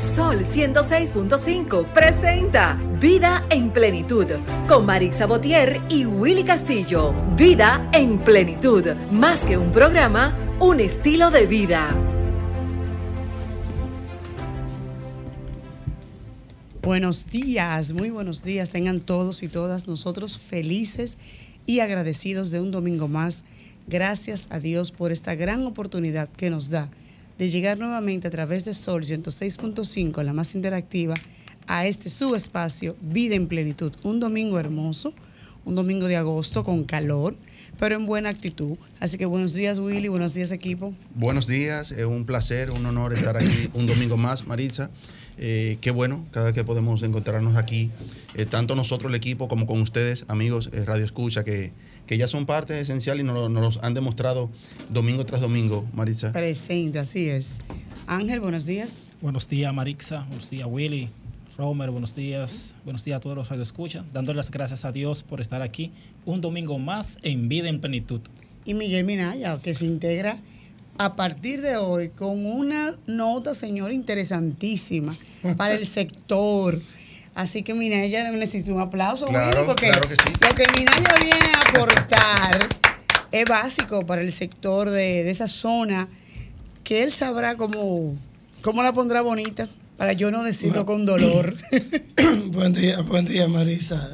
[0.00, 4.26] Sol 106.5 presenta Vida en Plenitud
[4.66, 7.12] con Marix Botier y Willy Castillo.
[7.36, 11.94] Vida en Plenitud, más que un programa, un estilo de vida.
[16.80, 18.70] Buenos días, muy buenos días.
[18.70, 21.18] Tengan todos y todas nosotros felices
[21.66, 23.44] y agradecidos de un domingo más.
[23.86, 26.90] Gracias a Dios por esta gran oportunidad que nos da
[27.40, 31.14] de llegar nuevamente a través de Sol 106.5, la más interactiva,
[31.66, 33.94] a este subespacio Vida en Plenitud.
[34.02, 35.14] Un domingo hermoso,
[35.64, 37.34] un domingo de agosto con calor,
[37.78, 38.76] pero en buena actitud.
[39.00, 40.92] Así que buenos días Willy, buenos días equipo.
[41.14, 44.90] Buenos días, es un placer, un honor estar aquí un domingo más, Maritza.
[45.38, 47.90] Eh, qué bueno, cada vez que podemos encontrarnos aquí,
[48.34, 51.72] eh, tanto nosotros, el equipo, como con ustedes, amigos eh, Radio Escucha, que,
[52.10, 54.50] que ya son parte esencial y nos, nos los han demostrado
[54.88, 56.32] domingo tras domingo, Maritza.
[56.32, 57.58] Presente, así es.
[58.08, 59.12] Ángel, buenos días.
[59.20, 60.24] Buenos días, Marixa.
[60.26, 61.08] Buenos días, Willy.
[61.56, 62.74] Romer, buenos días.
[62.84, 64.04] Buenos días a todos los Radio Escucha.
[64.12, 65.92] Dándole las gracias a Dios por estar aquí
[66.26, 68.22] un domingo más en Vida en Plenitud.
[68.64, 70.36] Y Miguel Minaya, que se integra
[70.98, 75.14] a partir de hoy con una nota, señor, interesantísima
[75.56, 76.82] para el sector.
[77.34, 80.32] Así que Minaya necesita un aplauso, Claro, porque claro que sí.
[80.40, 82.68] lo que Minaya viene a aportar
[83.32, 86.08] es básico para el sector de, de esa zona,
[86.84, 88.16] que él sabrá cómo,
[88.62, 91.56] cómo la pondrá bonita, para yo no decirlo con dolor.
[92.46, 94.08] buen día, buen día Marisa.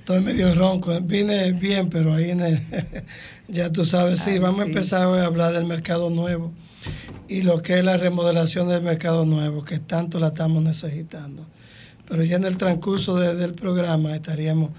[0.00, 2.60] Estoy medio ronco, vine bien, pero ahí en el-
[3.48, 6.52] ya tú sabes, sí, Ay, vamos a empezar hoy a hablar del mercado nuevo
[7.28, 11.46] y lo que es la remodelación del mercado nuevo, que tanto la estamos necesitando.
[12.08, 14.70] Pero ya en el transcurso de- del programa estaríamos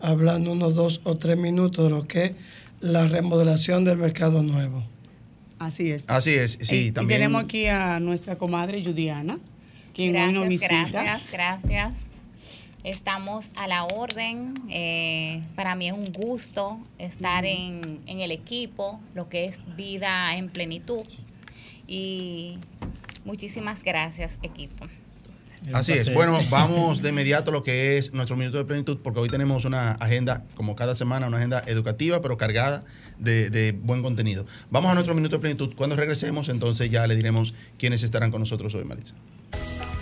[0.00, 2.32] hablando unos dos o tres minutos de lo que es
[2.80, 4.84] la remodelación del mercado nuevo.
[5.58, 6.04] Así es.
[6.08, 7.18] Así es, sí, Eh, y también.
[7.20, 9.38] tenemos aquí a nuestra comadre Judiana,
[9.92, 11.02] quien hoy nos Gracias, visita.
[11.02, 11.92] gracias, gracias.
[12.84, 14.54] Estamos a la orden.
[14.70, 20.36] eh, para mí es un gusto estar en, en el equipo, lo que es vida
[20.36, 21.02] en plenitud.
[21.88, 22.58] Y
[23.24, 24.86] muchísimas gracias, equipo.
[25.72, 26.12] Así es.
[26.12, 29.64] Bueno, vamos de inmediato a lo que es nuestro minuto de plenitud, porque hoy tenemos
[29.64, 32.84] una agenda, como cada semana, una agenda educativa, pero cargada
[33.18, 34.46] de, de buen contenido.
[34.70, 35.74] Vamos a nuestro minuto de plenitud.
[35.76, 39.14] Cuando regresemos, entonces ya le diremos quiénes estarán con nosotros hoy, Maritza.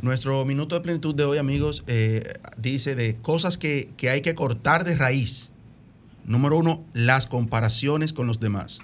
[0.00, 2.22] Nuestro minuto de plenitud de hoy, amigos, eh,
[2.56, 5.52] dice de cosas que, que hay que cortar de raíz.
[6.24, 8.80] Número uno, las comparaciones con los demás.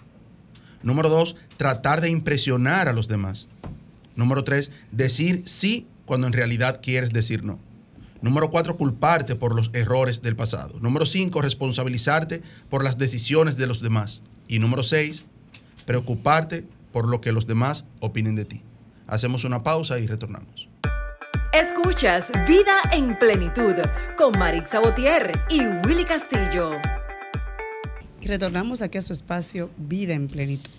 [0.82, 3.48] Número dos, tratar de impresionar a los demás.
[4.16, 7.58] Número tres, decir sí cuando en realidad quieres decir no.
[8.22, 10.78] Número cuatro, culparte por los errores del pasado.
[10.78, 12.40] Número cinco, responsabilizarte
[12.70, 14.22] por las decisiones de los demás.
[14.46, 15.24] Y número seis,
[15.86, 18.62] preocuparte por lo que los demás opinen de ti.
[19.08, 20.68] Hacemos una pausa y retornamos.
[21.52, 23.74] Escuchas Vida en Plenitud
[24.16, 26.78] con Marix Sabotier y Willy Castillo.
[28.20, 30.70] Y retornamos aquí a su espacio Vida en Plenitud.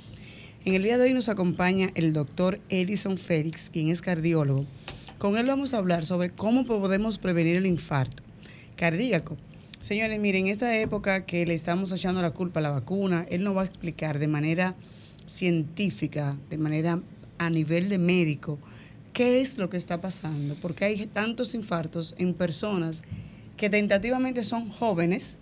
[0.63, 4.65] En el día de hoy nos acompaña el doctor Edison Félix, quien es cardiólogo.
[5.23, 8.21] Con él vamos a hablar sobre cómo podemos prevenir el infarto
[8.75, 9.37] cardíaco.
[9.79, 13.41] Señores, miren, en esta época que le estamos echando la culpa a la vacuna, él
[13.41, 14.75] nos va a explicar de manera
[15.25, 16.99] científica, de manera
[17.37, 18.59] a nivel de médico,
[19.13, 20.57] qué es lo que está pasando.
[20.61, 23.03] Porque hay tantos infartos en personas
[23.55, 25.39] que tentativamente son jóvenes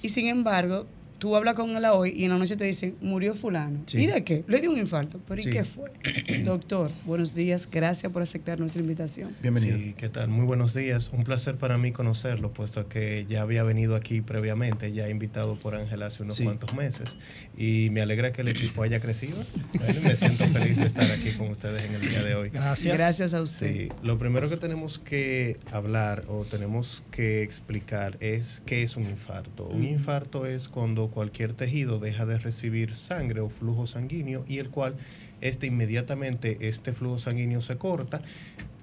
[0.00, 0.86] y sin embargo
[1.18, 3.80] tú hablas con él hoy y en la noche te dicen, murió fulano.
[3.86, 4.02] Sí.
[4.02, 4.44] ¿Y de qué?
[4.46, 5.20] Le dio un infarto.
[5.26, 5.48] ¿Pero Sí.
[5.48, 5.90] y qué fue?
[6.44, 7.68] Doctor, buenos días.
[7.70, 9.34] Gracias por aceptar nuestra invitación.
[9.42, 9.76] Bienvenido.
[9.76, 10.28] Sí, ¿qué tal?
[10.28, 11.10] Muy buenos días.
[11.12, 15.74] Un placer para mí conocerlo, puesto que ya había venido aquí previamente, ya invitado por
[15.74, 16.44] Ángel hace unos Sí.
[16.44, 17.08] cuantos meses.
[17.56, 19.44] Y me alegra que el equipo haya crecido.
[19.78, 22.50] Bueno, me siento feliz de estar aquí con ustedes en el día de hoy.
[22.50, 22.96] Gracias.
[22.96, 23.72] Gracias a usted.
[23.72, 29.04] Sí, lo primero que tenemos que hablar o tenemos que explicar es qué es un
[29.04, 29.66] infarto.
[29.68, 34.70] Un infarto es cuando cualquier tejido deja de recibir sangre o flujo sanguíneo y el
[34.70, 34.96] cual
[35.40, 38.22] este inmediatamente este flujo sanguíneo se corta,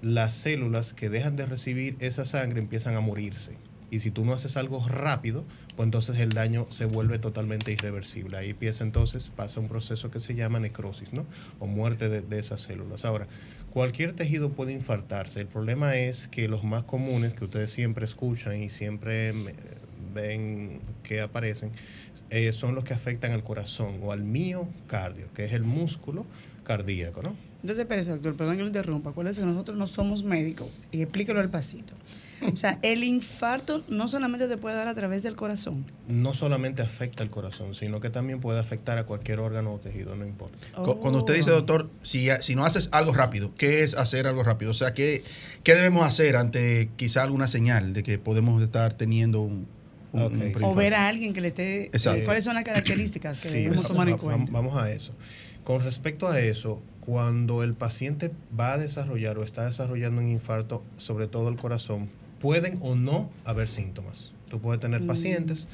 [0.01, 3.57] las células que dejan de recibir esa sangre empiezan a morirse.
[3.91, 5.45] Y si tú no haces algo rápido,
[5.75, 8.37] pues entonces el daño se vuelve totalmente irreversible.
[8.37, 11.25] Ahí empieza entonces, pasa un proceso que se llama necrosis, ¿no?
[11.59, 13.05] O muerte de, esas células.
[13.05, 13.27] Ahora,
[13.71, 15.39] cualquier tejido puede infartarse.
[15.39, 19.33] El problema es que los más comunes que ustedes siempre escuchan y siempre
[20.15, 21.69] ven que aparecen,
[22.31, 26.25] eh, son los que afectan al corazón o al miocardio, que es el músculo
[26.63, 27.35] cardíaco, ¿no?
[27.61, 29.09] Entonces, espérese, doctor, perdón que lo interrumpa.
[29.11, 31.93] Acuérdese que nosotros no somos médicos y explíquelo al pasito.
[32.51, 35.83] O sea, el infarto no solamente te puede dar a través del corazón.
[36.07, 40.15] No solamente afecta al corazón, sino que también puede afectar a cualquier órgano o tejido,
[40.15, 40.57] no importa.
[40.83, 44.43] Cu- Cuando usted dice, doctor, si, si no haces algo rápido, ¿qué es hacer algo
[44.43, 44.69] rápido?
[44.71, 45.23] O sea, ¿qué,
[45.63, 49.65] qué debemos hacer ante quizá alguna señal de que podemos estar teniendo un,
[50.23, 50.63] un- un?
[50.63, 51.85] O ver a alguien que le esté...
[51.87, 52.23] Exacto.
[52.25, 54.51] ¿Cuáles son las características que Sí, debemos tomar en cuenta?
[54.51, 55.13] Vamos a eso.
[55.63, 60.83] Con respecto a eso, cuando el paciente va a desarrollar o está desarrollando un infarto,
[60.97, 62.09] sobre todo el corazón,
[62.39, 64.31] pueden o no haber síntomas.
[64.49, 65.07] Tú puedes tener Mm.
[65.07, 65.65] pacientes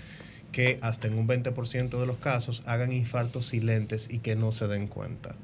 [0.51, 4.67] que hasta en un 20% de los casos hagan infartos silentes y que no se
[4.67, 5.35] den cuenta.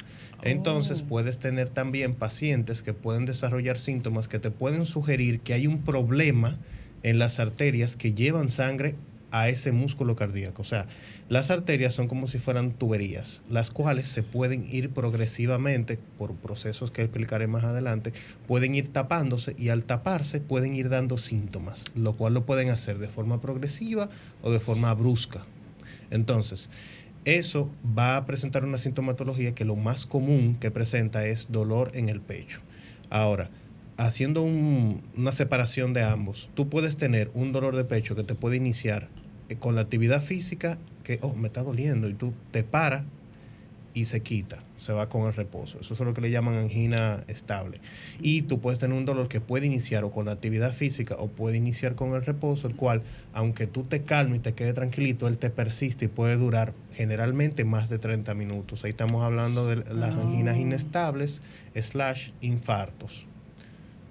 [0.44, 1.08] Entonces Oh.
[1.10, 5.82] puedes tener también pacientes que pueden desarrollar síntomas que te pueden sugerir que hay un
[5.82, 6.58] problema
[7.04, 8.96] en las arterias que llevan sangre
[9.32, 10.62] a ese músculo cardíaco.
[10.62, 10.88] O sea,
[11.30, 16.92] las arterias son como si fueran tuberías, las cuales se pueden ir progresivamente, por procesos
[16.92, 18.14] que explicaré más adelante,
[18.48, 23.00] pueden ir tapándose y al taparse pueden ir dando síntomas, lo cual lo pueden hacer
[23.00, 24.10] de forma progresiva
[24.42, 25.46] o de forma brusca.
[26.10, 26.70] Entonces,
[27.26, 32.08] eso va a presentar una sintomatología que lo más común que presenta es dolor en
[32.08, 32.62] el pecho.
[33.10, 33.50] Ahora,
[33.98, 38.36] haciendo un- una separación de ambos, tú puedes tener un dolor de pecho que te
[38.36, 39.10] puede iniciar
[39.50, 43.06] eh, con la actividad física, que, oh, me está doliendo, y tú te paras
[43.94, 45.80] y se quita, se va con el reposo.
[45.80, 47.80] Eso es lo que le llaman angina estable.
[48.22, 51.30] Y tú puedes tener un dolor que puede iniciar o con la actividad física o
[51.30, 53.02] puede iniciar con el reposo, el cual,
[53.34, 57.64] aunque tú te calmes y te quede tranquilito, él te persiste y puede durar generalmente
[57.64, 58.84] más de 30 minutos.
[58.84, 60.22] Ahí estamos hablando de las Ah.
[60.22, 61.42] anginas inestables
[61.74, 63.26] slash infartos.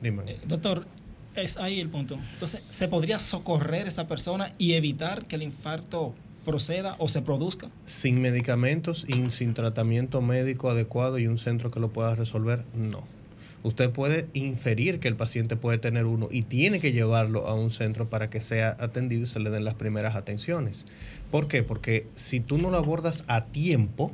[0.00, 0.22] Dime.
[0.26, 0.86] Eh, doctor,
[1.34, 2.18] es ahí el punto.
[2.32, 6.14] Entonces, ¿se podría socorrer a esa persona y evitar que el infarto
[6.44, 7.68] proceda o se produzca?
[7.84, 13.04] Sin medicamentos y sin tratamiento médico adecuado y un centro que lo pueda resolver, no.
[13.62, 17.72] Usted puede inferir que el paciente puede tener uno y tiene que llevarlo a un
[17.72, 20.86] centro para que sea atendido y se le den las primeras atenciones.
[21.32, 21.64] ¿Por qué?
[21.64, 24.12] Porque si tú no lo abordas a tiempo,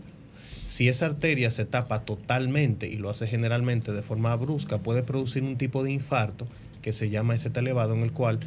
[0.72, 5.42] si esa arteria se tapa totalmente y lo hace generalmente de forma brusca, puede producir
[5.42, 6.46] un tipo de infarto
[6.80, 8.40] que se llama ese elevado en el cual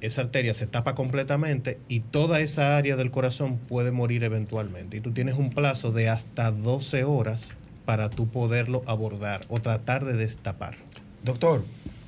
[0.00, 4.98] esa arteria se tapa completamente y toda esa área del corazón puede morir eventualmente.
[4.98, 10.04] Y tú tienes un plazo de hasta 12 horas para tú poderlo abordar o tratar
[10.04, 10.76] de destapar.
[11.24, 11.64] Doctor,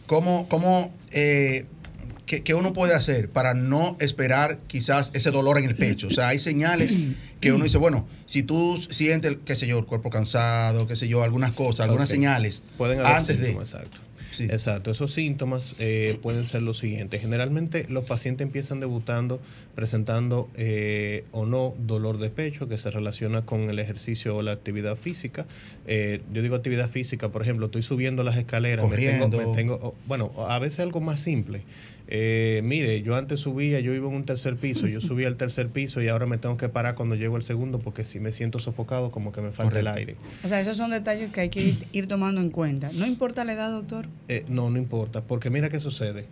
[0.06, 1.66] ¿cómo, cómo eh,
[2.28, 6.06] qué, qué uno puede hacer para no esperar quizás ese dolor en el pecho?
[6.06, 6.96] O sea, hay señales
[7.40, 11.08] que uno dice, bueno, si tú sientes, qué sé yo, el cuerpo cansado, qué sé
[11.08, 13.46] yo, algunas cosas, algunas señales, Pueden haber antes de...
[13.46, 13.98] síntomas, exacto.
[14.30, 14.44] Sí.
[14.44, 17.22] Exacto, esos síntomas eh, pueden ser los siguientes.
[17.22, 19.40] Generalmente los pacientes empiezan debutando
[19.74, 24.52] presentando eh, o no dolor de pecho que se relaciona con el ejercicio o la
[24.52, 25.46] actividad física.
[25.86, 29.38] Eh, yo digo actividad física, por ejemplo, estoy subiendo las escaleras, me tengo- Corriendo.
[29.50, 31.62] me tengo, bueno, a veces algo más simple.
[32.10, 35.68] Eh, mire, yo antes subía, yo iba en un tercer piso, yo subía al tercer
[35.68, 38.58] piso y ahora me tengo que parar cuando llego al segundo porque si me siento
[38.58, 40.16] sofocado como que me falta el aire.
[40.42, 42.90] O sea, esos son detalles que hay que ir, ir tomando en cuenta.
[42.94, 44.06] No importa la edad, doctor.
[44.28, 46.24] Eh, no, no importa, porque mira qué sucede.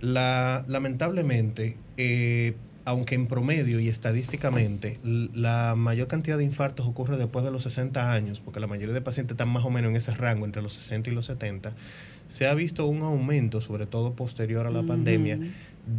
[0.00, 2.54] La, lamentablemente, eh,
[2.84, 8.12] aunque en promedio y estadísticamente la mayor cantidad de infartos ocurre después de los 60
[8.12, 10.72] años, porque la mayoría de pacientes están más o menos en ese rango, entre los
[10.72, 11.74] 60 y los 70,
[12.30, 15.40] se ha visto un aumento, sobre todo posterior a la pandemia,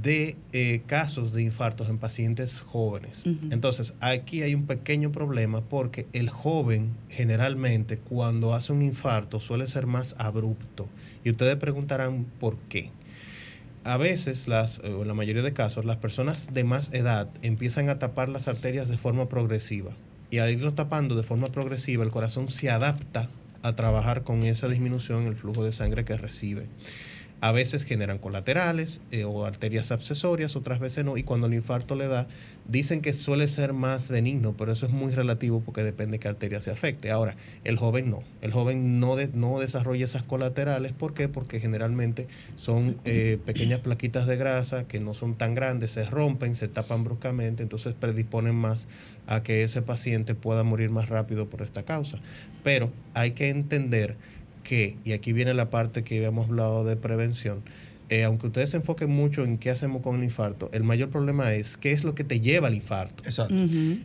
[0.02, 3.24] de eh, casos de infartos en pacientes jóvenes.
[3.52, 9.68] Entonces, aquí hay un pequeño problema porque el joven generalmente cuando hace un infarto suele
[9.68, 10.88] ser más abrupto.
[11.26, 12.92] Y ustedes preguntarán por qué.
[13.84, 17.28] A veces, las, eh, o en la mayoría de casos, las personas de más edad
[17.42, 19.92] empiezan a tapar las arterias de forma progresiva.
[20.30, 23.28] Y al irlo tapando de forma progresiva, el corazón se adapta
[23.64, 26.68] a trabajar con esa disminución en el flujo de sangre que recibe.
[27.42, 31.18] A veces generan colaterales eh, o arterias accesorias, otras veces no.
[31.18, 32.28] Y cuando el infarto le da,
[32.68, 36.62] dicen que suele ser más benigno, pero eso es muy relativo porque depende qué arteria
[36.62, 37.10] se afecte.
[37.10, 38.22] Ahora, el joven no.
[38.42, 40.92] El joven no, de- no desarrolla esas colaterales.
[40.94, 41.28] ¿Por qué?
[41.30, 46.56] Porque generalmente son eh, pequeñas plaquitas de grasa que no son tan grandes, se rompen,
[46.56, 48.88] se tapan bruscamente, entonces predisponen más
[49.26, 52.20] a que ese paciente pueda morir más rápido por esta causa.
[52.64, 54.16] Pero hay que entender
[54.64, 57.64] que, y aquí viene la parte que habíamos hablado de prevención,
[58.12, 61.54] eh, aunque ustedes se enfoquen mucho en qué hacemos con el infarto, el mayor problema
[61.54, 63.24] es qué es lo que te lleva al infarto.
[63.24, 63.56] Exacto.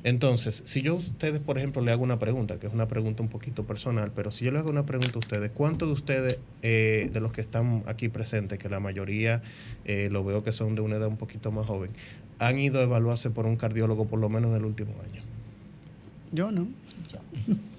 [0.05, 3.25] Entonces, si yo a ustedes, por ejemplo, le hago una pregunta, que es una pregunta
[3.25, 6.39] un poquito personal, pero si yo le hago una pregunta a ustedes, ¿cuántos de ustedes,
[6.63, 9.43] eh, de los que están aquí presentes, que la mayoría
[9.85, 11.91] eh, lo veo que son de una edad un poquito más joven,
[12.39, 15.23] han ido a evaluarse por un cardiólogo por lo menos en el último año?
[16.37, 16.69] Yo no.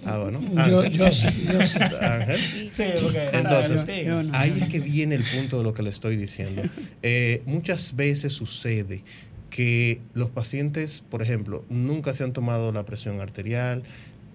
[0.04, 0.42] Ah, bueno.
[0.68, 1.80] Yo, yo sí, yo sí.
[2.02, 2.72] Ángel.
[2.72, 4.36] Sí, porque Entonces, yo no.
[4.36, 6.64] ahí es que viene el punto de lo que le estoy diciendo.
[7.04, 9.04] Eh, muchas veces sucede
[9.52, 13.84] que los pacientes, por ejemplo, nunca se han tomado la presión arterial,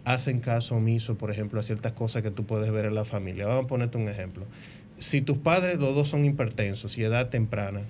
[0.05, 3.47] hacen caso omiso, por ejemplo, a ciertas cosas que tú puedes ver en la familia.
[3.47, 4.47] Vamos a ponerte un ejemplo.
[4.99, 7.81] Si tus padres, los dos son hipertensos y edad temprana,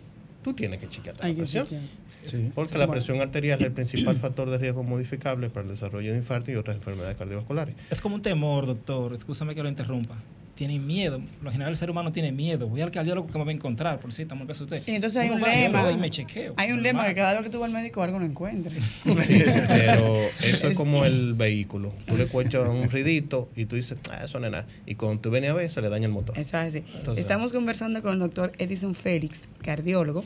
[0.42, 1.64] tú tienes que chequearte la presión.
[1.64, 1.82] chequear.
[2.26, 2.50] Sí.
[2.54, 2.92] Porque Sí, la bueno.
[3.00, 6.56] presión arterial es el principal factor de riesgo modificable para el desarrollo de infarto y
[6.56, 7.74] otras enfermedades cardiovasculares.
[7.90, 9.12] Es como un temor, doctor.
[9.14, 10.16] Escúchame que lo interrumpa.
[10.54, 11.18] Tiene miedo.
[11.18, 12.68] Por Lo general, el ser humano tiene miedo.
[12.68, 13.98] Voy al cardiólogo que me va a encontrar.
[13.98, 14.80] Por si estamos que usted.
[14.80, 15.90] Sí, entonces hay Uno un lema.
[15.90, 16.52] y me chequeo.
[16.58, 18.76] Hay un lema que cada vez que tú vas al médico algo no encuentres.
[19.04, 21.92] Pero eso es como el vehículo.
[22.06, 24.66] Tú le cuechas un ruidito y tú dices, ah, eso no es nada.
[24.86, 26.38] Y cuando tú vienes a ver, se le daña el motor.
[26.38, 26.84] Eso es así.
[26.96, 30.22] Entonces- Estamos conversando con el doctor Edison Félix, cardiólogo,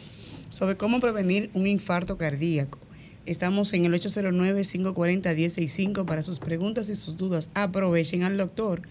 [0.48, 2.78] sobre cómo prevenir un infarto cardíaco.
[3.26, 7.50] Estamos en el 809-540-1065 para sus preguntas y sus dudas.
[7.54, 8.82] Aprovechen al doctor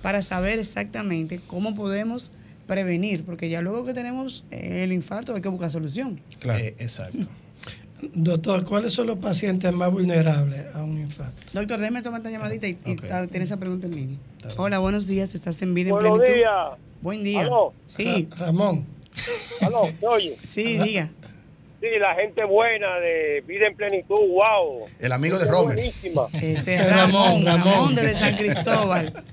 [0.00, 2.32] para saber exactamente cómo podemos
[2.66, 6.20] prevenir, porque ya luego que tenemos eh, el infarto hay que buscar solución.
[6.40, 6.64] Claro.
[6.64, 7.18] Eh, exacto.
[8.14, 11.36] Doctor, ¿cuáles son los pacientes más vulnerables a un infarto?
[11.52, 14.18] Doctor, déjeme tomar esta llamadita y, tiene esa pregunta en línea.
[14.56, 15.36] Hola, buenos días.
[15.36, 16.36] Estás en vida en Buenos plenitud.
[16.36, 16.68] días.
[17.00, 17.42] Buen día.
[17.42, 17.72] Aló.
[17.84, 18.84] Sí, Ra- Ramón,
[19.60, 20.38] Aló, ¿se oye?
[20.42, 21.08] sí, diga.
[21.80, 24.86] Sí, la gente buena de Vida en Plenitud, wow.
[25.00, 25.74] El amigo de Romer.
[25.74, 26.28] Buenísima.
[26.40, 29.24] Ese Ese Ramón, Ramón, desde San Cristóbal.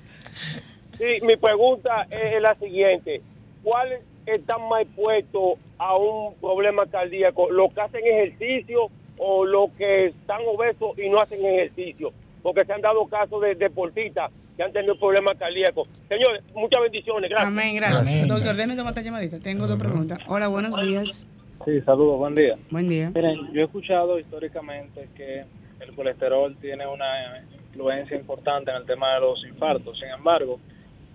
[0.98, 3.22] Sí, mi pregunta es la siguiente.
[3.64, 7.52] ¿Cuáles están más expuestos a un problema cardíaco?
[7.52, 12.12] ¿Los que hacen ejercicio o los que están obesos y no hacen ejercicio?
[12.42, 15.88] Porque se han dado casos de deportistas que han tenido problemas cardíacos.
[16.10, 17.30] Señores, muchas bendiciones.
[17.30, 17.48] Gracias.
[17.48, 18.02] Amén, gracias.
[18.02, 18.28] Amén.
[18.28, 19.40] Doctor, déjeme tomar esta llamadita.
[19.40, 20.20] Tengo dos preguntas.
[20.28, 21.26] Hola, buenos días.
[21.64, 22.58] Sí, saludos, buen día.
[22.70, 23.10] Buen día.
[23.16, 25.46] Miren, yo he escuchado históricamente que
[25.80, 29.98] el colesterol tiene una influencia importante en el tema de los infartos.
[29.98, 30.60] Sin embargo,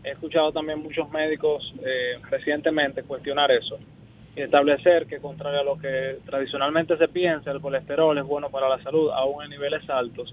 [0.02, 3.78] he escuchado también muchos médicos eh, recientemente cuestionar eso
[4.36, 8.70] y establecer que, contrario a lo que tradicionalmente se piensa, el colesterol es bueno para
[8.70, 10.32] la salud, aún en niveles altos,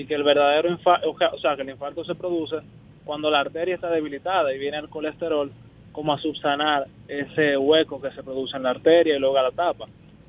[0.00, 2.56] y que el verdadero infarto, o sea, que el infarto se produce
[3.04, 5.52] cuando la arteria está debilitada y viene el colesterol
[5.92, 9.84] como a subsanar ese hueco que se produce en la arteria y luego la tapa.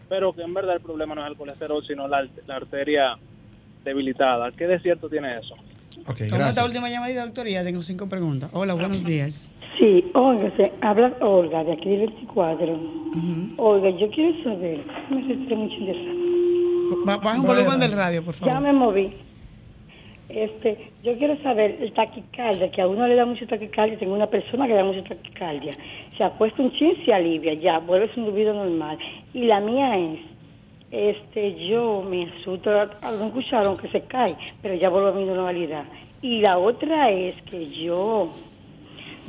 [0.10, 3.18] Pero que en verdad el problema no es el colesterol, sino la, la arteria
[3.86, 4.52] debilitada.
[4.52, 5.56] ¿Qué de cierto tiene eso?
[6.08, 8.50] Ok, Tomo esta última llamadita, doctor, y ya tengo cinco preguntas.
[8.54, 9.54] Hola, buenos días.
[9.80, 12.74] Sí, óigase, habla Olga de aquí del 24.
[12.74, 13.54] Ujú.
[13.58, 16.22] Oiga, yo quiero saber, me mucho interesada.
[17.06, 17.88] Ba- Baja un Vale, volumen vale.
[17.88, 18.62] del radio, por Ya favor.
[18.62, 19.14] me moví.
[20.34, 24.28] Este, yo quiero saber el taquicardia, que a uno le da mucho taquicardia, tengo una
[24.28, 25.76] persona que le da mucho taquicardia.
[26.18, 28.98] Se acuesta un chin, se alivia, ya, vuelve su vida normal.
[29.34, 30.20] Y la mía es,
[30.92, 32.72] este, yo me asusto,
[33.02, 35.84] algún escucharon que se cae, pero ya vuelvo a mi normalidad.
[36.22, 38.30] Y la otra es que yo,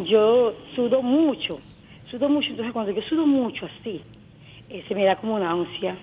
[0.04, 1.58] yo sudo mucho,
[2.10, 4.00] sudo mucho, entonces cuando yo sudo mucho así,
[4.68, 5.96] eh, se me da como una ansia.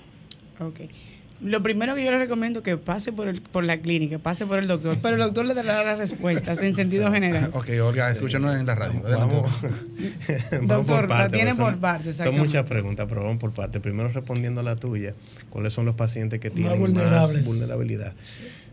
[1.42, 4.46] Lo primero que yo le recomiendo es que pase por, el, por la clínica, pase
[4.46, 7.50] por el doctor, pero el doctor le dará las respuestas en sentido general.
[7.54, 9.00] Ok, Olga, escúchanos en la radio.
[9.06, 9.36] Adelante.
[10.52, 13.80] Vamos, Doctor, por la partes, tiene por partes, Son muchas preguntas, pero vamos por parte.
[13.80, 15.14] Primero respondiendo a la tuya,
[15.50, 18.14] ¿cuáles son los pacientes que tienen más vulnerabilidad?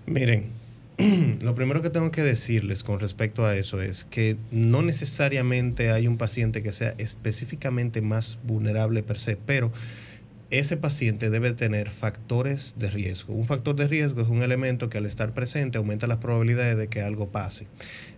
[0.07, 0.47] Miren,
[1.43, 6.09] lo primero que tengo que decirles con respecto a eso es que no necesariamente hay
[6.09, 9.73] un paciente que sea específicamente más vulnerable per se, pero
[10.51, 13.35] ese paciente debe tener factores de riesgo.
[13.35, 16.89] Un factor de riesgo es un elemento que al estar presente aumenta las probabilidades de
[16.89, 17.67] que algo pase.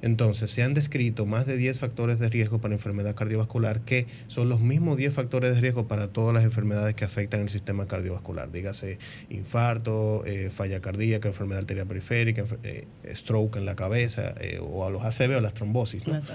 [0.02, 4.48] Entonces, se han descrito más de 10 factores de riesgo para enfermedad cardiovascular que son
[4.48, 8.50] los mismos 10 factores de riesgo para todas las enfermedades que afectan el sistema cardiovascular.
[8.50, 8.98] Dígase
[9.30, 14.90] infarto, eh, falla cardíaca, enfermedad arterial periférica, eh, stroke en la cabeza eh, o a
[14.90, 16.06] los ACV o las trombosis.
[16.06, 16.12] ¿no?
[16.12, 16.30] Las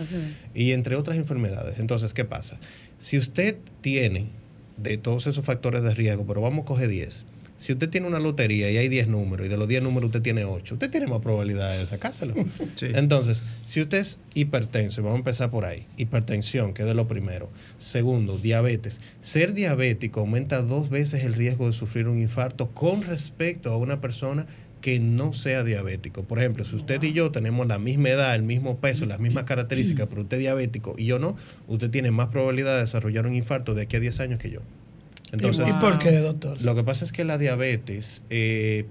[0.56, 1.78] y entre otras enfermedades.
[1.78, 2.60] Entonces, ¿qué pasa?
[2.98, 4.43] Si usted tiene
[4.77, 7.25] de todos esos factores de riesgo, pero vamos a coger 10.
[7.63, 10.22] Si usted tiene una lotería y hay 10 números y de los 10 números usted
[10.22, 12.34] tiene 8, usted tiene más probabilidades de sacárselo.
[12.75, 12.88] Sí.
[12.94, 16.94] Entonces, si usted es hipertenso, y vamos a empezar por ahí, hipertensión, que es de
[16.94, 17.50] lo primero.
[17.77, 19.00] Segundo, diabetes.
[19.22, 24.01] Ser diabético aumenta dos veces el riesgo de sufrir un infarto con respecto a una
[24.01, 24.62] persona que
[25.00, 26.24] no sea diabético.
[26.24, 29.46] Por ejemplo, si usted y yo tenemos la misma edad, el mismo peso, las mismas
[29.46, 31.36] características, pero usted es diabético y yo no,
[31.68, 34.60] usted tiene más probabilidad de desarrollar un infarto de aquí a 10 años que yo.
[35.32, 36.62] Entonces, ¿Y por qué, doctor?
[36.62, 38.86] lo que pasa es que la diabetes, eh,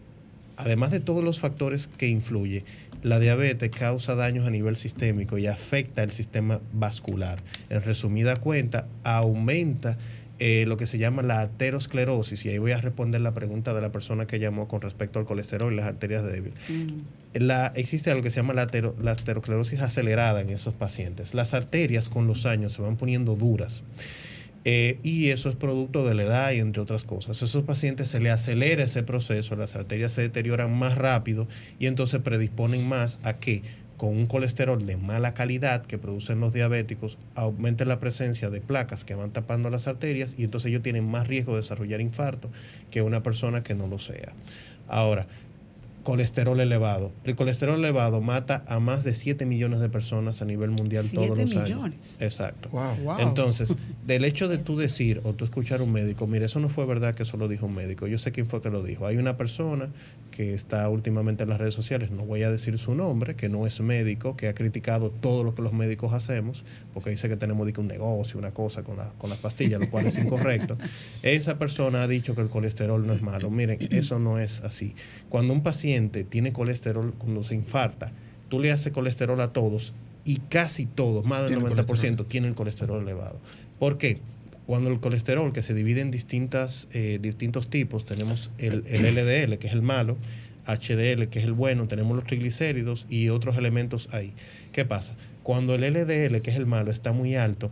[0.57, 2.65] además de todos los factores que influye,
[3.03, 7.43] la diabetes causa daños a nivel sistémico y afecta el sistema vascular.
[7.69, 9.99] En resumida cuenta, aumenta
[10.45, 13.81] eh, lo que se llama la aterosclerosis, y ahí voy a responder la pregunta de
[13.81, 16.59] la persona que llamó con respecto al colesterol y las arterias débiles.
[17.33, 21.33] La, existe algo que se llama la, atero- la aterosclerosis acelerada en esos pacientes.
[21.33, 23.85] Las arterias con los años se van poniendo duras.
[24.65, 27.41] Eh, y eso es producto de la edad y entre otras cosas.
[27.41, 31.87] A esos pacientes se le acelera ese proceso, las arterias se deterioran más rápido y
[31.87, 33.63] entonces predisponen más a que
[34.03, 39.05] con un colesterol de mala calidad que producen los diabéticos aumente la presencia de placas
[39.05, 42.51] que van tapando las arterias y entonces ellos tienen más riesgo de desarrollar infarto
[42.91, 44.33] que una persona que no lo sea.
[44.89, 45.29] Ahora,
[46.03, 47.13] colesterol elevado.
[47.23, 51.27] El colesterol elevado mata a más de 7 millones de personas a nivel mundial todos
[51.27, 51.69] ¿Siete los años.
[51.69, 52.19] millones?
[52.21, 52.71] Exacto.
[52.71, 53.21] Wow.
[53.21, 56.69] Entonces, del hecho de tú decir o tú escuchar a un médico, mire, eso no
[56.69, 58.09] fue verdad que eso lo dijo un médico.
[58.09, 59.07] Yo sé quién fue que lo dijo.
[59.07, 59.91] Hay una persona
[60.33, 63.65] que está últimamente en las redes sociales, no voy a decir su nombre, que no
[63.69, 67.69] es médico, que ha criticado todo lo que los médicos hacemos, porque dice que tenemos
[67.79, 70.77] un negocio, una cosa con, la- con las pastillas, lo cual es incorrecto.
[71.23, 73.49] Esa persona ha dicho que el colesterol no es malo.
[73.51, 74.97] Miren, eso no es así.
[75.29, 78.11] Cuando un paciente tiene colesterol, cuando se infarta,
[78.49, 82.27] tú le haces colesterol a todos y casi todos, más del Tienen 90%, colesterol.
[82.27, 83.39] tienen colesterol elevado.
[83.79, 84.19] ¿Por qué?
[84.67, 89.59] Cuando el colesterol, que se divide en distintas, eh, distintos tipos, tenemos el, el LDL,
[89.59, 90.17] que es el malo,
[90.67, 94.33] HDL, que es el bueno, tenemos los triglicéridos y otros elementos ahí.
[94.73, 95.17] ¿Qué pasa?
[95.43, 97.71] Cuando el LDL, que es el malo, está muy alto,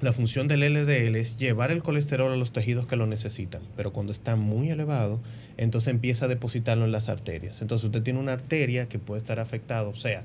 [0.00, 3.92] la función del LDL es llevar el colesterol a los tejidos que lo necesitan, pero
[3.92, 5.20] cuando está muy elevado,
[5.56, 7.62] entonces empieza a depositarlo en las arterias.
[7.62, 10.22] Entonces usted tiene una arteria que puede estar afectada, o sea,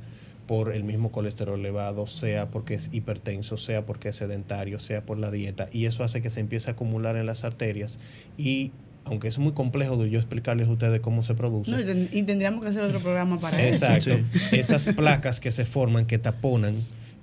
[0.49, 5.19] por el mismo colesterol elevado, sea porque es hipertenso, sea porque es sedentario, sea por
[5.19, 7.99] la dieta, y eso hace que se empiece a acumular en las arterias
[8.35, 8.71] y
[9.05, 11.69] aunque es muy complejo de yo explicarles a ustedes cómo se produce.
[11.69, 13.85] No, y ten- y tendríamos que hacer otro programa para eso.
[13.85, 14.23] Exacto.
[14.51, 16.75] Esas placas que se forman, que taponan,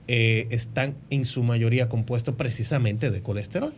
[0.06, 3.74] eh, están en su mayoría compuestos precisamente de colesterol,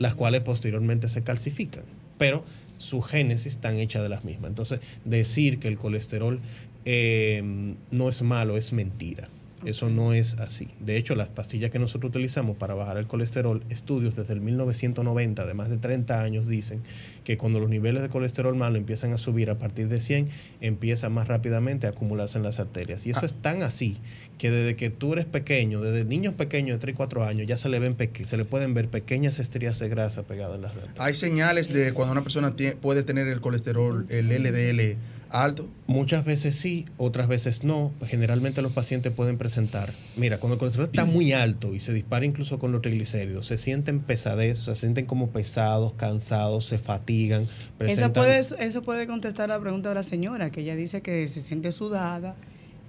[0.00, 1.84] las cuales posteriormente se calcifican.
[2.18, 2.44] Pero
[2.78, 4.48] su génesis están hechas de las mismas.
[4.50, 6.40] Entonces, decir que el colesterol
[6.84, 9.28] eh, no es malo es mentira.
[9.62, 10.68] Eso no es así.
[10.80, 15.44] De hecho, las pastillas que nosotros utilizamos para bajar el colesterol, estudios desde el 1990
[15.44, 16.80] de más de 30 años dicen
[17.24, 20.30] que cuando los niveles de colesterol malo empiezan a subir a partir de 100,
[20.62, 23.04] empieza más rápidamente a acumularse en las arterias.
[23.04, 23.98] Y eso es tan así
[24.38, 27.58] que desde que tú eres pequeño, desde niños pequeños de 3 y 4 años, ya
[27.58, 30.70] se le, ven peque- se le pueden ver pequeñas estrías de grasa pegadas en las
[30.72, 30.94] arterias.
[30.98, 34.96] Hay señales de cuando una persona puede tener el colesterol, el LDL
[35.30, 35.68] alto.
[35.86, 37.92] Muchas veces sí, otras veces no.
[38.06, 39.90] Generalmente los pacientes pueden presentar.
[40.16, 43.58] Mira, cuando el colesterol está muy alto y se dispara incluso con los triglicéridos, se
[43.58, 47.42] sienten pesadez, se sienten como pesados, cansados, se fatigan.
[47.44, 51.26] Eso presentan- puede, eso puede contestar la pregunta de la señora, que ella dice que
[51.28, 52.36] se siente sudada,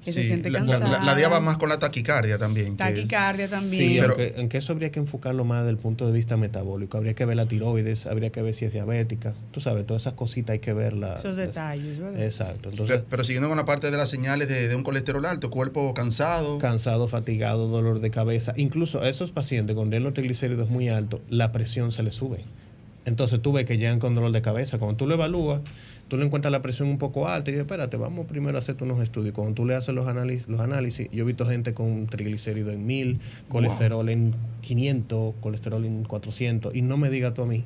[0.04, 1.04] que se siente la, la, cansada.
[1.04, 2.72] la- la va más con la taquicardia también.
[2.72, 3.82] que- Taquicardia también.
[3.90, 6.98] Sí, Pero- aunque, aunque eso habría que enfocarlo más desde el punto de vista metabólico.
[6.98, 9.34] Habría que ver la tiroides, habría que ver si es diabética.
[9.52, 11.20] Tú sabes, todas esas cositas hay que verlas.
[11.20, 12.24] Esos detalles, ¿verdad?
[12.24, 12.70] Exacto.
[12.70, 15.50] Entonces, pero, pero siguiendo con la parte de las señales de, de un colesterol alto,
[15.52, 16.58] cuerpo cansado.
[16.58, 18.54] cansado, fatigado, dolor de cabeza.
[18.58, 22.44] Incluso a esos pacientes con los triglicéridos muy altos, la presión se les sube.
[23.06, 24.78] Entonces tú ves que llegan con dolor de cabeza.
[24.78, 25.62] Cuando tú lo evalúas,
[26.12, 28.84] tú le encuentras la presión un poco alta y dices, espérate, vamos primero a hacerte
[28.84, 29.34] unos estudios.
[29.34, 32.86] Cuando tú le haces los análisis, los análisis yo he visto gente con triglicérido en
[32.86, 37.64] 1000, colesterol en 500, colesterol en 400, y no me digas tú a mí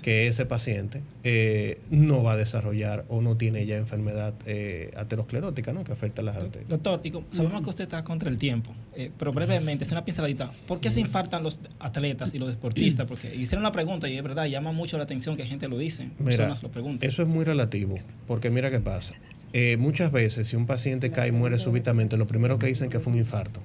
[0.00, 5.72] que ese paciente eh, no va a desarrollar o no tiene ya enfermedad eh, aterosclerótica,
[5.72, 5.84] ¿no?
[5.84, 6.68] Que afecta a las arterias.
[6.68, 10.52] Doctor, y sabemos que usted está contra el tiempo, eh, pero brevemente, es una pinceladita.
[10.66, 13.06] ¿Por qué se infartan los atletas y los deportistas?
[13.06, 16.04] Porque hicieron la pregunta y es verdad, llama mucho la atención que gente lo dice.
[16.04, 17.08] Mira, personas lo preguntan.
[17.08, 19.14] eso es muy relativo, porque mira qué pasa.
[19.78, 23.12] Muchas veces, si un paciente cae y muere súbitamente, lo primero que dicen que fue
[23.12, 23.60] un infarto.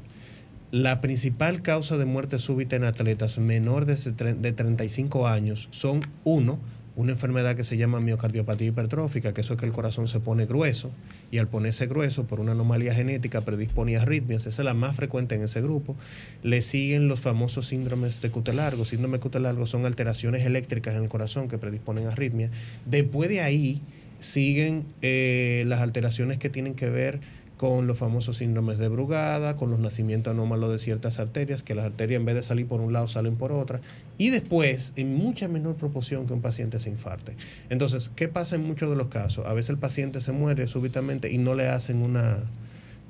[0.71, 5.69] La principal causa de muerte súbita en atletas menor de, se- tre- de 35 años
[5.71, 6.60] son, uno,
[6.97, 10.45] una enfermedad que se llama miocardiopatía hipertrófica, que eso es que el corazón se pone
[10.45, 10.91] grueso,
[11.32, 14.95] y al ponerse grueso por una anomalía genética predispone a arritmias, esa es la más
[14.95, 15.95] frecuente en ese grupo.
[16.43, 18.84] Le siguen los famosos síndromes de cuto largo.
[18.84, 22.49] Síndrome de cuto largo son alteraciones eléctricas en el corazón que predisponen a arritmia.
[22.86, 23.80] Después de ahí
[24.19, 27.19] siguen eh, las alteraciones que tienen que ver
[27.58, 31.86] con los famosos síndromes de Brugada, con los nacimientos anómalos de ciertas arterias, que las
[31.86, 33.82] arterias en vez de salir por un lado salen por otra,
[34.20, 37.34] y después, en mucha menor proporción que un paciente se infarte.
[37.70, 39.46] Entonces, ¿qué pasa en muchos de los casos?
[39.48, 42.43] A veces el paciente se muere súbitamente y no le hacen una,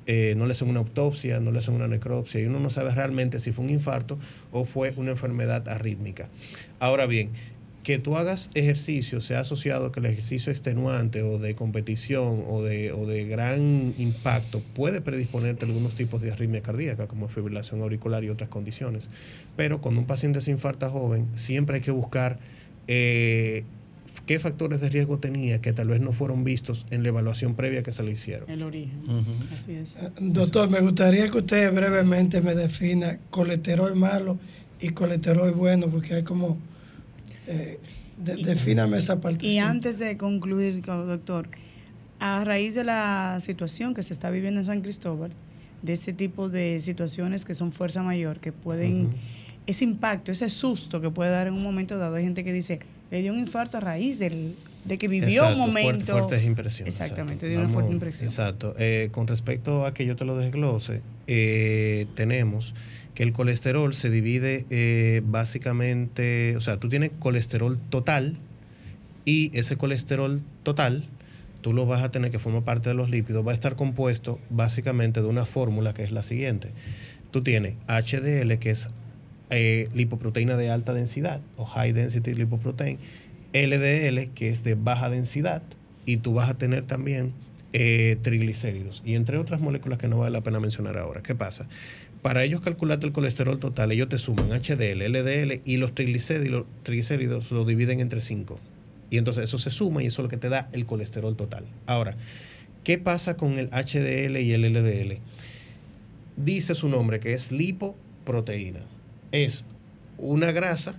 [0.06, 2.90] eh, no le hacen una autopsia, no le hacen una necropsia, y uno no sabe
[2.92, 4.18] realmente si fue un infarto
[4.50, 6.30] o fue una enfermedad arrítmica.
[6.80, 7.32] Ahora bien,
[7.88, 12.62] que tú hagas ejercicio sea asociado a que el ejercicio extenuante o de competición o
[12.62, 17.80] de, o de gran impacto puede predisponerte a algunos tipos de arritmia cardíaca, como fibrilación
[17.80, 19.08] auricular y otras condiciones.
[19.56, 22.38] Pero cuando un paciente se infarta joven, siempre hay que buscar
[22.88, 23.64] eh,
[24.26, 27.82] qué factores de riesgo tenía que tal vez no fueron vistos en la evaluación previa
[27.82, 28.50] que se le hicieron.
[28.50, 29.00] El origen.
[29.50, 29.96] Así es.
[29.96, 34.38] Eh, Doctor, me gustaría que usted brevemente me defina colesterol malo
[34.78, 36.58] y colesterol bueno, porque hay como...
[37.48, 37.78] Eh,
[38.18, 39.46] de- defíname esa parte.
[39.46, 41.48] Y antes de concluir, co- doctor,
[42.20, 45.30] a raíz de la situación que se está viviendo en San Cristóbal,
[45.82, 49.10] de ese tipo de situaciones que son fuerza mayor, que pueden,
[49.66, 52.80] ese impacto, ese susto que puede dar en un momento dado, hay gente que dice,
[53.10, 56.12] le dio un infarto a raíz del, de que vivió Exacto, un fuerte- momento.
[56.18, 56.94] fuertes impresiones.
[56.94, 57.48] Exactamente, exacto.
[57.50, 58.28] dio una fuerte impresión.
[58.28, 58.74] Exacto.
[58.78, 62.74] Eh, con respecto a que yo te lo desglose, eh, tenemos
[63.14, 68.36] que el colesterol se divide eh, básicamente, o sea, tú tienes colesterol total
[69.24, 71.04] y ese colesterol total
[71.60, 74.38] tú lo vas a tener que forma parte de los lípidos, va a estar compuesto
[74.50, 76.70] básicamente de una fórmula que es la siguiente.
[77.30, 78.88] Tú tienes HDL, que es
[79.50, 82.98] eh, lipoproteína de alta densidad o high density lipoprotein,
[83.52, 85.62] LDL, que es de baja densidad,
[86.06, 87.32] y tú vas a tener también
[87.72, 91.22] eh, triglicéridos, y entre otras moléculas que no vale la pena mencionar ahora.
[91.22, 91.66] ¿Qué pasa?
[92.22, 97.50] Para ellos calcularte el colesterol total, ellos te suman HDL, LDL y los triglicéridos, triglicéridos
[97.50, 98.58] lo dividen entre 5.
[99.10, 101.64] Y entonces eso se suma y eso es lo que te da el colesterol total.
[101.86, 102.16] Ahora,
[102.84, 105.18] ¿qué pasa con el HDL y el LDL?
[106.36, 108.80] Dice su nombre que es lipoproteína.
[109.32, 109.64] Es
[110.18, 110.94] una grasa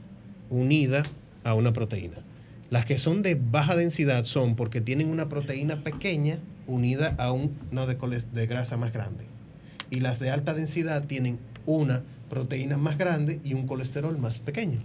[0.49, 1.03] unida
[1.43, 2.17] a una proteína.
[2.69, 7.51] Las que son de baja densidad son porque tienen una proteína pequeña unida a un
[7.71, 9.25] no de, coles- de grasa más grande.
[9.89, 14.81] Y las de alta densidad tienen una proteína más grande y un colesterol más pequeño.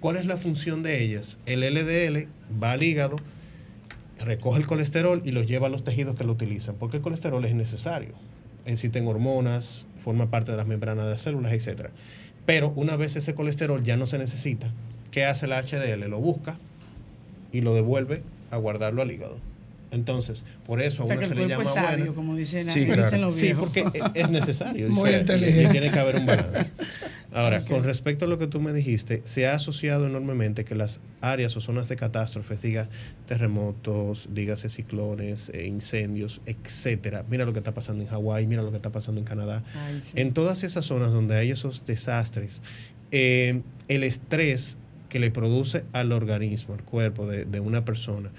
[0.00, 1.38] ¿Cuál es la función de ellas?
[1.44, 2.26] El LDL
[2.62, 3.16] va al hígado,
[4.18, 7.44] recoge el colesterol y lo lleva a los tejidos que lo utilizan, porque el colesterol
[7.44, 8.14] es necesario.
[8.64, 11.90] Existen hormonas, forma parte de las membranas de las células, etc.
[12.46, 14.72] Pero una vez ese colesterol ya no se necesita,
[15.10, 16.08] ¿qué hace el HDL?
[16.08, 16.58] Lo busca
[17.52, 19.49] y lo devuelve a guardarlo al hígado.
[19.92, 22.12] Entonces, por eso a O sea, una que se le llama sabio, buena.
[22.14, 24.88] como dicen, Sí, dicen los Sí, porque es- es necesario.
[24.90, 25.64] Muy inteligente.
[25.64, 26.70] y Tiene que haber un balance.
[27.32, 30.98] Ahora, con respecto a lo que tú me dijiste, se ha asociado enormemente que las
[31.20, 32.88] áreas o zonas de catástrofes, diga
[33.28, 37.24] terremotos, dígase ciclones, eh, incendios, etcétera.
[37.30, 39.62] Mira lo que está pasando en Hawái, mira lo que está pasando en Canadá.
[39.74, 40.20] Ay, sí.
[40.20, 42.60] En todas esas zonas donde hay esos desastres,
[43.12, 44.76] eh, el estrés
[45.08, 48.30] que le produce al organismo, al cuerpo de, de una persona,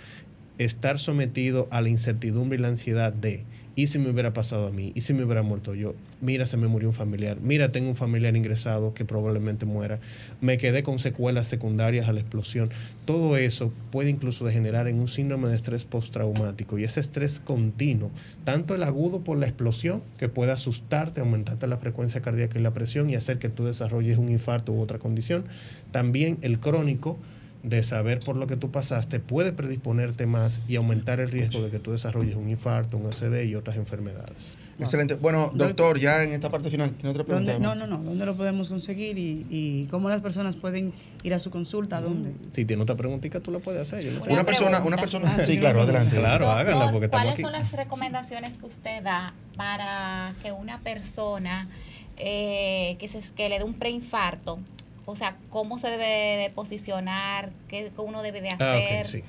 [0.65, 3.43] estar sometido a la incertidumbre y la ansiedad de,
[3.75, 4.91] ¿y si me hubiera pasado a mí?
[4.95, 5.95] ¿Y si me hubiera muerto yo?
[6.19, 7.39] Mira, se me murió un familiar.
[7.41, 9.99] Mira, tengo un familiar ingresado que probablemente muera.
[10.39, 12.69] Me quedé con secuelas secundarias a la explosión.
[13.05, 16.77] Todo eso puede incluso degenerar en un síndrome de estrés postraumático.
[16.77, 18.11] Y ese estrés continuo,
[18.43, 22.73] tanto el agudo por la explosión, que puede asustarte, aumentarte la frecuencia cardíaca y la
[22.73, 25.45] presión y hacer que tú desarrolles un infarto u otra condición.
[25.91, 27.17] También el crónico,
[27.63, 31.69] de saber por lo que tú pasaste puede predisponerte más y aumentar el riesgo de
[31.69, 34.35] que tú desarrolles un infarto, un ACV y otras enfermedades.
[34.79, 35.13] Excelente.
[35.13, 37.51] Bueno, doctor, ya en esta parte final, ¿tiene otra pregunta?
[37.53, 38.03] ¿Dónde- no, no, no.
[38.03, 41.97] ¿Dónde lo podemos conseguir y, y cómo las personas pueden ir a su consulta?
[41.97, 42.31] ¿A ¿Dónde?
[42.49, 44.03] Si tiene otra preguntita, tú la puedes hacer.
[44.03, 45.31] yo no Una persona, una persona.
[45.37, 46.15] Ah, Sí, claro, adelante.
[46.17, 47.43] Claro, Doctor, háganla porque estamos ¿Cuáles aquí.
[47.43, 51.69] son las recomendaciones que usted da para que una persona
[52.17, 54.57] eh, que, se, que le dé un preinfarto,
[55.05, 59.07] o sea, cómo se debe de posicionar, qué uno debe de Ah, hacer?
[59.07, 59.23] sí.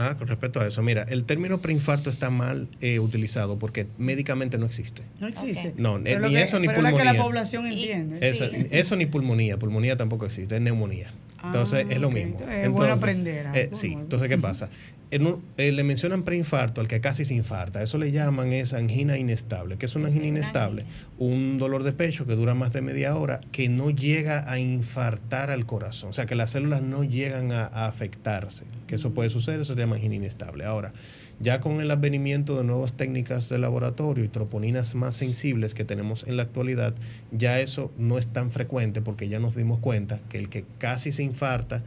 [0.00, 4.56] Ah, con respecto a eso, mira, el término preinfarto está mal eh, utilizado porque médicamente
[4.56, 5.02] no existe.
[5.18, 5.74] No existe.
[5.76, 7.12] No, eh, Pero ni que- eso ni pero es lo que pulmonía.
[7.20, 8.28] la población Y- entiende.
[8.28, 8.68] Eso, Sí.
[8.70, 11.10] eso ni pulmonía, pulmonía tampoco existe, es neumonía.
[11.44, 12.32] Entonces Ah, es lo mismo.
[12.40, 14.02] Entonces, es bueno aprender eh, sí, nuevo.
[14.02, 14.68] entonces ¿qué pasa?
[15.10, 17.82] En un- eh, le mencionan preinfarto al que casi se infarta.
[17.82, 19.78] Eso le llaman es angina inestable.
[19.78, 20.84] ¿Qué es una angina inestable?
[21.16, 25.50] Un dolor de pecho que dura más de media hora que no llega a infartar
[25.50, 26.10] al corazón.
[26.10, 28.64] O sea, que las células no llegan a, a afectarse.
[28.86, 30.64] Que eso puede suceder, eso se llama angina inestable.
[30.66, 30.92] Ahora,
[31.40, 36.26] ya con el advenimiento de nuevas técnicas de laboratorio y troponinas más sensibles que tenemos
[36.26, 36.94] en la actualidad,
[37.30, 41.12] ya eso no es tan frecuente porque ya nos dimos cuenta que el que casi
[41.12, 41.84] se infarta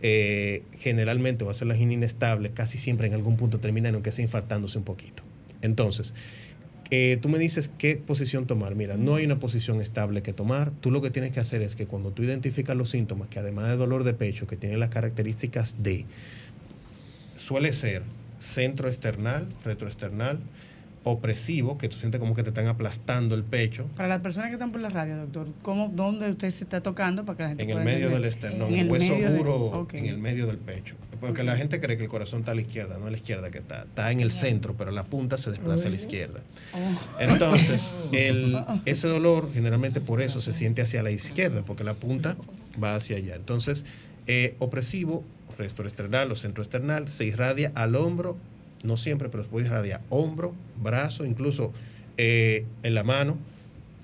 [0.00, 4.02] eh, generalmente va a ser la angina inestable, casi siempre en algún punto termina en
[4.02, 5.22] que sea infartándose un poquito.
[5.62, 6.14] Entonces,
[6.90, 8.74] eh, tú me dices qué posición tomar.
[8.74, 10.72] Mira, no hay una posición estable que tomar.
[10.80, 13.68] Tú lo que tienes que hacer es que cuando tú identificas los síntomas, que además
[13.68, 16.04] de dolor de pecho, que tiene las características de,
[17.36, 18.02] suele ser
[18.42, 20.38] centroesternal, retroesternal,
[21.04, 23.86] opresivo, que tú sientes como que te están aplastando el pecho.
[23.96, 27.24] Para las personas que están por la radio, doctor, ¿cómo, ¿dónde usted se está tocando
[27.24, 28.20] para que la gente En el medio entender?
[28.20, 30.94] del esternón, En hueso medio de- duro en el medio del pecho.
[31.20, 33.50] Porque la gente cree que el corazón está a la izquierda, no a la izquierda
[33.50, 33.82] que está.
[33.82, 36.40] Está en el centro, pero la punta se desplaza a la izquierda.
[36.74, 37.20] Oh.
[37.20, 42.36] Entonces, el, ese dolor generalmente por eso se siente hacia la izquierda, porque la punta
[42.82, 43.36] va hacia allá.
[43.36, 43.84] Entonces,
[44.26, 45.22] eh, opresivo,
[45.56, 48.36] retroesternal o centroesternal, se irradia al hombro,
[48.84, 51.72] no siempre, pero se puede irradiar hombro, brazo, incluso
[52.16, 53.38] eh, en la mano,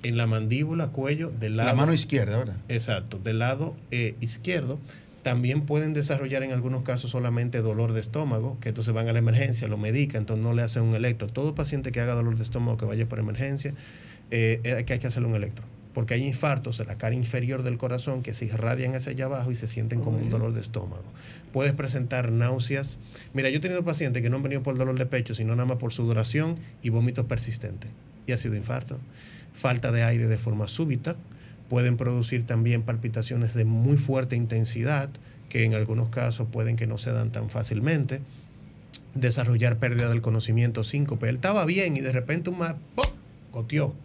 [0.03, 1.69] en la mandíbula, cuello, del lado.
[1.69, 2.57] La mano izquierda, ¿verdad?
[2.69, 4.79] Exacto, del lado eh, izquierdo.
[5.23, 9.19] También pueden desarrollar en algunos casos solamente dolor de estómago, que entonces van a la
[9.19, 11.27] emergencia, lo medican, entonces no le hacen un electro.
[11.27, 13.75] Todo paciente que haga dolor de estómago que vaya por emergencia,
[14.31, 15.65] eh, eh, que hay que hacerle un electro.
[15.99, 19.51] Porque hay infartos en la cara inferior del corazón que se irradian hacia allá abajo
[19.51, 21.03] y se sienten como un dolor de estómago.
[21.53, 22.99] Puedes presentar náuseas.
[23.35, 25.67] Mira, yo he tenido pacientes que no han venido por dolor de pecho, sino nada
[25.67, 27.91] más por sudoración y vómitos persistentes.
[28.29, 29.01] Y ha sido infarto.
[29.55, 31.17] Falta de aire de forma súbita.
[31.69, 35.11] Pueden producir también palpitaciones de muy fuerte intensidad,
[35.49, 38.21] que en algunos casos pueden que no se dan tan fácilmente.
[39.17, 41.29] Desarrollar pérdida del conocimiento, síncope.
[41.29, 43.07] Él estaba bien y de repente un mar, ¡pum!
[43.51, 43.97] goteó.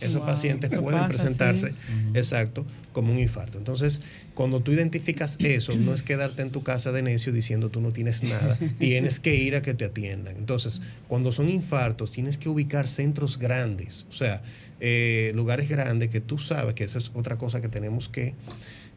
[0.00, 1.92] Esos Wow, pacientes eso pueden pasa, presentarse, sí.
[2.14, 3.58] exacto, como un infarto.
[3.58, 4.00] Entonces,
[4.34, 7.92] cuando tú identificas eso, no es quedarte en tu casa de necio diciendo tú no
[7.92, 10.36] tienes nada, tienes que ir a que te atiendan.
[10.36, 14.42] Entonces, cuando son infartos, tienes que ubicar centros grandes, o sea,
[14.80, 18.34] eh, lugares grandes que tú sabes que esa es otra cosa que tenemos que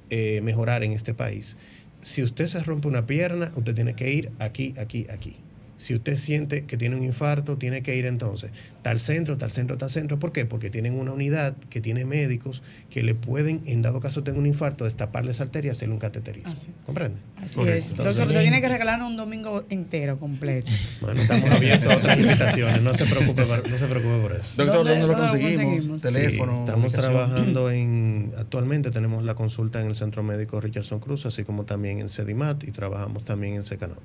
[0.09, 1.57] eh, mejorar en este país.
[2.01, 5.37] Si usted se rompe una pierna, usted tiene que ir aquí, aquí, aquí.
[5.79, 9.77] Si usted siente que tiene un infarto, tiene que ir entonces tal centro, tal centro,
[9.77, 10.19] tal centro.
[10.19, 10.45] ¿Por qué?
[10.45, 14.45] Porque tienen una unidad que tiene médicos que le pueden, en dado caso tenga un
[14.45, 16.53] infarto, destaparle esa arteria y hacerle un cateterismo.
[16.85, 17.19] ¿Comprende?
[17.37, 17.95] Así es.
[17.95, 20.71] Doctor, usted tiene que regalarnos un domingo entero, completo.
[21.01, 22.81] Bueno, estamos abiertos a otras invitaciones.
[22.81, 24.51] No se preocupe por, no se preocupe por eso.
[24.55, 25.65] Doctor, ¿dónde, lo dónde lo conseguimos?
[25.65, 26.01] conseguimos?
[26.01, 26.53] Teléfono.
[26.53, 28.31] Sí, estamos trabajando en.
[28.37, 32.63] Actualmente tenemos la consulta en el Centro Médico Richardson Cruz, así como también en CEDIMAT
[32.63, 34.01] y trabajamos también en Secanot.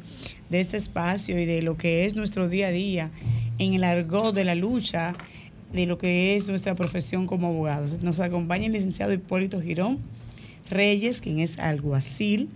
[0.51, 3.11] de este espacio y de lo que es nuestro día a día
[3.59, 5.15] en el argot de la lucha,
[5.75, 8.01] de lo que es nuestra profesión como abogados.
[8.03, 9.99] Nos acompaña el licenciado Hipólito Girón
[10.71, 12.49] Reyes, quien es alguacil,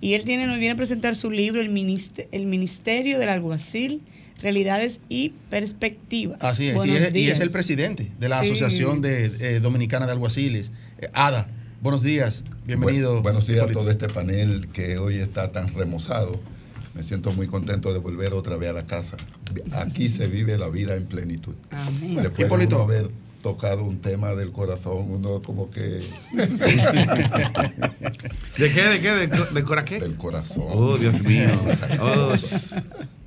[0.00, 4.02] y él tiene, nos viene a presentar su libro, El, Ministe- el Ministerio del Alguacil,
[4.40, 6.38] Realidades y Perspectivas.
[6.42, 6.76] Así es.
[6.84, 7.40] Y, es y es días.
[7.40, 8.46] el presidente de la Sí.
[8.50, 10.70] Asociación de, eh, Dominicana de Alguaciles.
[11.00, 11.48] Eh, Ada,
[11.80, 12.44] buenos días.
[12.66, 13.18] Bienvenido.
[13.20, 16.38] Bu- buenos días a todo este panel que hoy está tan remozado.
[16.96, 19.16] Me siento muy contento de volver otra vez a la casa.
[19.72, 21.54] Aquí se vive la vida en plenitud.
[21.70, 22.16] Amén.
[22.16, 23.10] Después de uno haber
[23.42, 26.00] tocado un tema del corazón, uno como que...
[28.58, 28.82] ¿De qué?
[28.82, 29.10] ¿De qué?
[29.12, 30.00] ¿De, co- de cora qué?
[30.00, 30.64] Del corazón.
[30.68, 31.48] Oh, Dios mío.
[32.00, 32.32] Oh,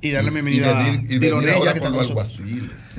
[0.02, 2.40] Y darle Y bienvenida a venir, y venir ahora que con está los con nosotros.
[2.40, 2.49] alguaciles.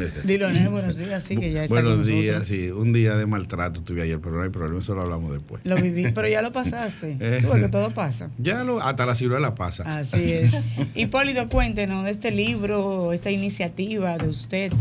[0.23, 2.69] Diloné, buenos días, sí, que ya está Buenos días, sí.
[2.69, 5.61] Un día de maltrato tuve ayer, pero no hay problema, eso lo hablamos después.
[5.65, 7.17] Lo viví, pero ya lo pasaste.
[7.19, 7.43] Eh.
[7.47, 8.29] Porque todo pasa.
[8.37, 9.99] Ya lo, hasta la ciruela pasa.
[9.99, 10.57] Así es.
[10.95, 14.71] Hipólito, cuéntenos de este libro, esta iniciativa de usted.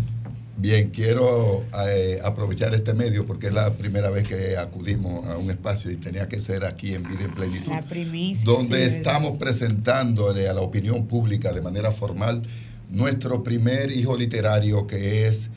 [0.56, 5.50] Bien, quiero eh, aprovechar este medio porque es la primera vez que acudimos a un
[5.50, 7.72] espacio y tenía que ser aquí en Vida en Plenitud.
[7.72, 8.44] La primicia.
[8.44, 9.00] donde así es.
[9.00, 12.42] estamos presentándole a la opinión pública de manera formal
[12.90, 15.50] nuestro primer hijo literario que es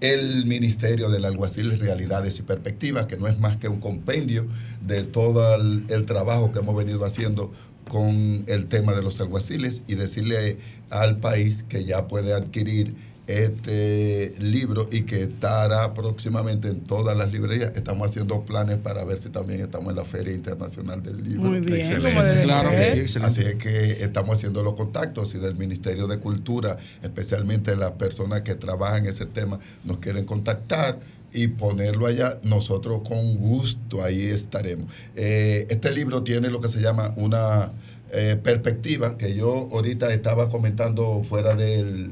[0.00, 4.46] el Ministerio del Alguacil Realidades y Perspectivas, que no es más que un compendio
[4.86, 7.52] de todo el, el trabajo que hemos venido haciendo
[7.88, 10.58] con el tema de los alguaciles y decirle
[10.90, 12.94] al país que ya puede adquirir
[13.26, 17.72] este libro y que estará próximamente en todas las librerías.
[17.74, 21.50] Estamos haciendo planes para ver si también estamos en la Feria Internacional del Libro.
[21.50, 22.44] Muy bien, Excelente.
[22.44, 23.40] Claro que sí, excelente.
[23.40, 28.42] Así es que estamos haciendo los contactos y del Ministerio de Cultura, especialmente las personas
[28.42, 31.00] que trabajan ese tema, nos quieren contactar
[31.32, 34.86] y ponerlo allá, nosotros con gusto ahí estaremos.
[35.16, 37.72] Eh, este libro tiene lo que se llama una
[38.12, 42.10] eh, perspectiva que yo ahorita estaba comentando fuera del,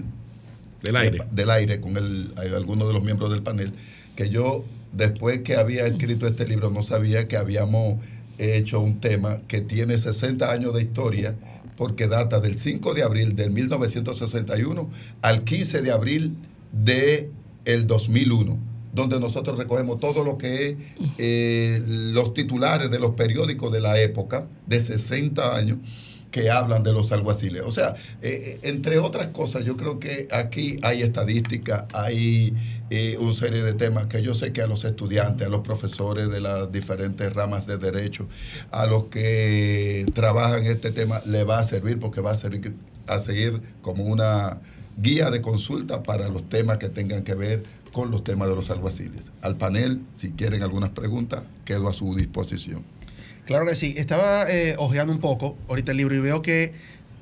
[0.84, 1.18] Del aire.
[1.30, 3.72] del aire con el, algunos de los miembros del panel,
[4.14, 7.98] que yo después que había escrito este libro no sabía que habíamos
[8.38, 11.34] hecho un tema que tiene 60 años de historia
[11.76, 14.90] porque data del 5 de abril del 1961
[15.22, 16.36] al 15 de abril
[16.72, 17.30] de
[17.64, 18.74] el 2001.
[18.92, 20.76] donde nosotros recogemos todo lo que es
[21.18, 25.78] eh, los titulares de los periódicos de la época, de 60 años,
[26.34, 27.62] que hablan de los alguaciles.
[27.64, 32.52] O sea, eh, eh, entre otras cosas, yo creo que aquí hay estadística, hay
[32.90, 36.28] eh, una serie de temas que yo sé que a los estudiantes, a los profesores
[36.28, 38.26] de las diferentes ramas de derecho,
[38.72, 42.74] a los que trabajan este tema, le va a servir porque va a, servir,
[43.06, 44.58] a seguir como una
[44.96, 48.70] guía de consulta para los temas que tengan que ver con los temas de los
[48.70, 49.30] alguaciles.
[49.40, 52.82] Al panel, si quieren algunas preguntas, quedo a su disposición.
[53.46, 53.94] Claro que sí.
[53.96, 56.72] Estaba eh, ojeando un poco ahorita el libro y veo que,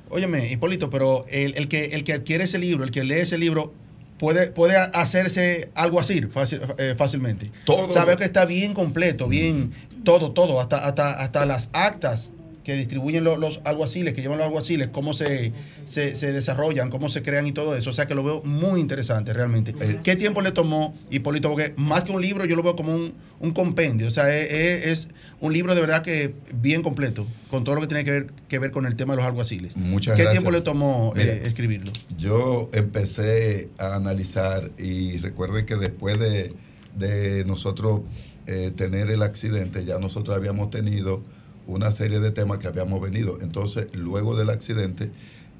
[0.09, 3.37] óyeme, Hipólito, pero el, el que, el que adquiere ese libro, el que lee ese
[3.37, 3.73] libro,
[4.17, 7.51] puede, puede hacerse algo así fácil, eh, fácilmente.
[7.65, 7.87] Todo.
[7.87, 9.71] O sea, veo que está bien completo, bien
[10.03, 12.31] todo, todo, hasta, hasta, hasta las actas
[12.63, 15.51] que distribuyen los, los alguaciles, que llevan los alguaciles, cómo se,
[15.85, 17.89] se, se desarrollan, cómo se crean y todo eso.
[17.89, 19.73] O sea que lo veo muy interesante realmente.
[20.03, 21.49] ¿Qué tiempo le tomó Hipólito?
[21.49, 24.07] Porque más que un libro, yo lo veo como un, un compendio.
[24.07, 25.09] O sea, es,
[25.41, 28.59] un libro de verdad que bien completo, con todo lo que tiene que ver, que
[28.59, 29.75] ver con el tema de los alguaciles.
[29.75, 30.41] Muchas ¿Qué gracias.
[30.41, 31.91] tiempo le tomó eh, escribirlo?
[32.17, 36.53] Yo empecé a analizar y recuerde que después de,
[36.97, 38.01] de nosotros
[38.47, 41.21] eh, tener el accidente, ya nosotros habíamos tenido
[41.67, 43.37] una serie de temas que habíamos venido.
[43.41, 45.11] Entonces, luego del accidente,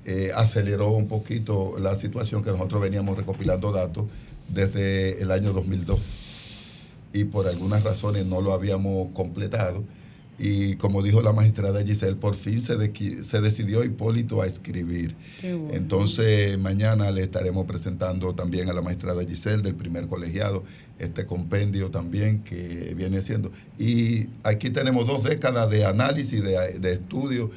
[0.05, 4.05] eh, aceleró un poquito la situación que nosotros veníamos recopilando datos
[4.49, 5.99] desde el año 2002
[7.13, 9.83] y por algunas razones no lo habíamos completado.
[10.39, 15.15] Y como dijo la magistrada Giselle, por fin se, de- se decidió Hipólito a escribir.
[15.41, 15.67] Bueno.
[15.73, 20.63] Entonces, mañana le estaremos presentando también a la magistrada Giselle del primer colegiado
[20.99, 23.51] este compendio también que viene siendo.
[23.77, 27.51] Y aquí tenemos dos décadas de análisis, de, de estudio,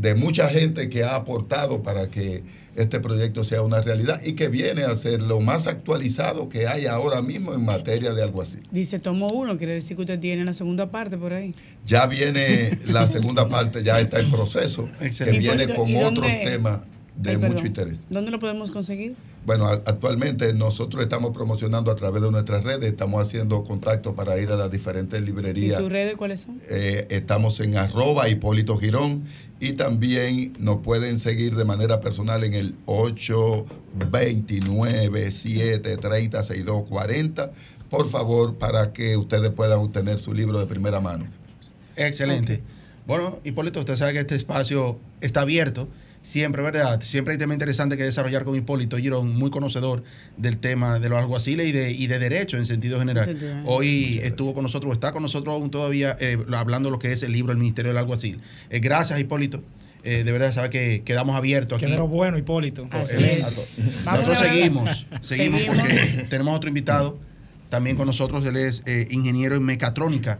[0.00, 2.42] de mucha gente que ha aportado para que
[2.76, 6.86] este proyecto sea una realidad y que viene a ser lo más actualizado que hay
[6.86, 8.58] ahora mismo en materia de algo así.
[8.70, 11.54] Dice tomo uno, quiere decir que usted tiene la segunda parte por ahí.
[11.84, 16.80] Ya viene la segunda parte, ya está en proceso, que viene con ¿y otros temas
[17.16, 17.66] de Ay, mucho perdón.
[17.66, 17.98] interés.
[18.08, 19.14] ¿Dónde lo podemos conseguir?
[19.46, 24.38] Bueno, a- actualmente nosotros estamos promocionando a través de nuestras redes, estamos haciendo contacto para
[24.38, 25.76] ir a las diferentes ¿Y librerías.
[25.78, 26.60] sus redes cuáles son?
[26.68, 29.24] Eh, estamos en arroba Hipólito Girón
[29.58, 37.50] y también nos pueden seguir de manera personal en el 829 730 6240
[37.90, 41.24] por favor, para que ustedes puedan obtener su libro de primera mano.
[41.96, 42.62] Excelente.
[43.04, 45.88] Bueno, Hipólito, usted sabe que este espacio está abierto.
[46.22, 47.00] Siempre, ¿verdad?
[47.00, 50.02] Siempre hay tema interesante que desarrollar con Hipólito Girón, muy conocedor
[50.36, 53.64] del tema de los alguaciles y de, y de derecho en sentido general.
[53.64, 57.22] Hoy estuvo con nosotros, está con nosotros aún todavía eh, hablando de lo que es
[57.22, 58.38] el libro del Ministerio del Alguacil.
[58.68, 59.62] Eh, gracias, Hipólito.
[60.02, 61.86] Eh, de verdad, sabe que quedamos abiertos aquí.
[61.86, 62.86] Que de lo bueno, Hipólito.
[62.86, 65.62] Nosotros seguimos, seguimos, Seguimos.
[65.66, 67.18] porque tenemos otro invitado
[67.70, 68.46] también con nosotros.
[68.46, 70.38] Él es eh, ingeniero en mecatrónica.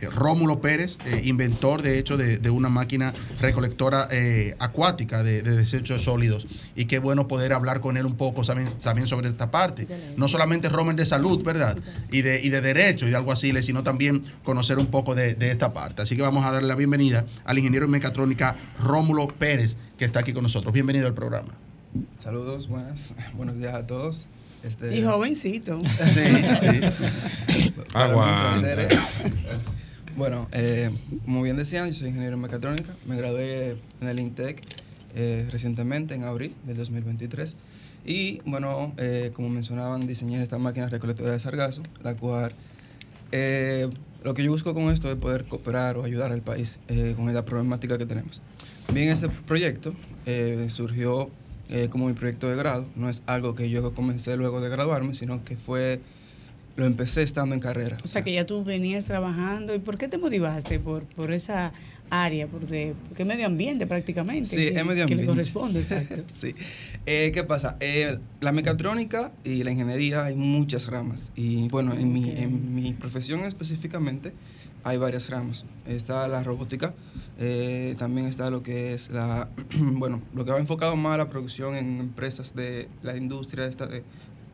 [0.00, 5.42] Eh, Rómulo Pérez, eh, inventor de hecho de, de una máquina recolectora eh, acuática de,
[5.42, 6.46] de desechos sólidos.
[6.74, 9.86] Y qué bueno poder hablar con él un poco también, también sobre esta parte.
[10.16, 11.78] No solamente Romer de salud, ¿verdad?
[12.10, 15.34] Y de, y de derecho y de algo así, sino también conocer un poco de,
[15.34, 16.02] de esta parte.
[16.02, 20.20] Así que vamos a darle la bienvenida al ingeniero en mecatrónica Rómulo Pérez, que está
[20.20, 20.72] aquí con nosotros.
[20.72, 21.54] Bienvenido al programa.
[22.18, 24.26] Saludos, buenas, buenos días a todos.
[24.62, 25.80] Este, Y jovencito.
[26.12, 26.20] Sí,
[26.60, 27.72] sí.
[27.94, 28.88] Aguanta.
[30.16, 30.90] Bueno, eh,
[31.26, 32.94] como bien decían, yo soy ingeniero en mecatrónica.
[33.06, 34.62] Me gradué en el INTEC
[35.14, 37.54] eh, recientemente, en abril del 2023.
[38.06, 42.52] Y bueno, eh, como mencionaban, diseñé esta máquina recolectora de sargazo, la cual
[43.30, 43.90] eh,
[44.24, 47.32] lo que yo busco con esto es poder cooperar o ayudar al país eh, con
[47.34, 48.40] la problemática que tenemos.
[48.94, 49.92] Bien, este proyecto
[50.24, 51.30] eh, surgió
[51.90, 52.86] como mi proyecto de grado.
[52.94, 56.00] No es algo que yo comencé luego de graduarme, sino que fue
[56.76, 57.96] lo empecé estando en carrera.
[58.04, 59.74] O sea que ya tú venías trabajando.
[59.74, 61.72] ¿Y por qué te motivaste por, por esa
[62.10, 62.46] área?
[62.46, 64.50] Porque, porque es medio ambiente prácticamente.
[64.50, 65.26] Sí, que, es medio Que le ambiente.
[65.26, 66.22] corresponde, exacto.
[66.34, 66.54] sí.
[67.06, 67.76] Eh, ¿Qué pasa?
[67.80, 71.30] Eh, la mecatrónica y la ingeniería hay muchas ramas.
[71.34, 74.32] Y bueno, en, mi, en mi profesión específicamente
[74.84, 75.64] hay varias ramas.
[75.86, 76.94] Está la robótica,
[77.40, 81.28] eh, también está lo que es la, bueno, lo que va enfocado más a la
[81.28, 84.04] producción en empresas de la industria esta de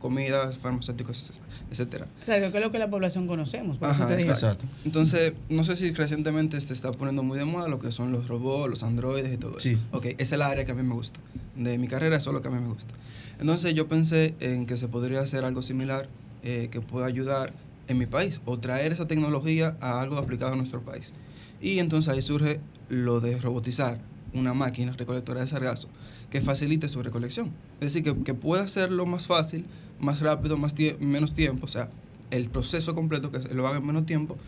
[0.02, 1.30] comidas, farmacéuticos,
[1.70, 2.06] etcétera.
[2.22, 3.78] O sea, que es lo que la población conocemos.
[3.78, 4.66] Por eso Ajá, te exacto.
[4.84, 8.26] Entonces, no sé si recientemente se está poniendo muy de moda lo que son los
[8.28, 9.68] robots, los androides y todo eso.
[9.68, 9.78] Sí.
[9.92, 11.20] Ok, esa es la área que a mí me gusta.
[11.54, 12.92] De mi carrera, eso es lo que a mí me gusta.
[13.38, 16.08] Entonces, yo pensé en que se podría hacer algo similar
[16.42, 17.52] eh, que pueda ayudar
[17.86, 21.14] en mi país o traer esa tecnología a algo aplicado a nuestro país.
[21.60, 23.98] Y entonces ahí surge lo de robotizar
[24.34, 25.88] una máquina recolectora de sargazo
[26.32, 27.50] que facilite su recolección.
[27.74, 29.66] Es decir, que, que pueda hacerlo más fácil,
[30.00, 31.90] más rápido, más menos tiempo, o sea,
[32.30, 34.38] el proceso completo, que lo haga en menos tiempo,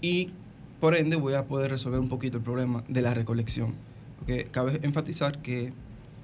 [0.00, 0.30] y
[0.78, 3.74] por ende voy a poder resolver un poquito el problema de la recolección.
[4.20, 5.72] Porque cabe enfatizar que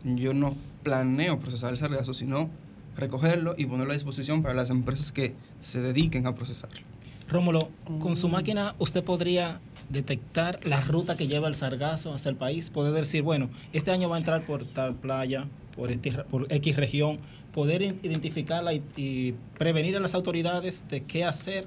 [0.04, 2.48] yo no planeo procesar el sargazo, sino
[2.96, 6.86] recogerlo y ponerlo a disposición para las empresas que se dediquen a procesarlo.
[7.32, 7.60] Rómulo,
[7.98, 9.58] con su máquina usted podría
[9.88, 14.10] detectar la ruta que lleva el sargazo hacia el país, poder decir, bueno, este año
[14.10, 17.18] va a entrar por tal playa, por, este, por X región,
[17.54, 21.66] poder identificarla y, y prevenir a las autoridades de qué hacer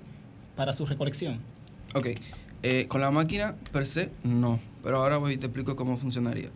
[0.55, 1.39] para su recolección.
[1.95, 2.09] Ok,
[2.61, 6.49] eh, con la máquina per se no, pero ahora voy y te explico cómo funcionaría.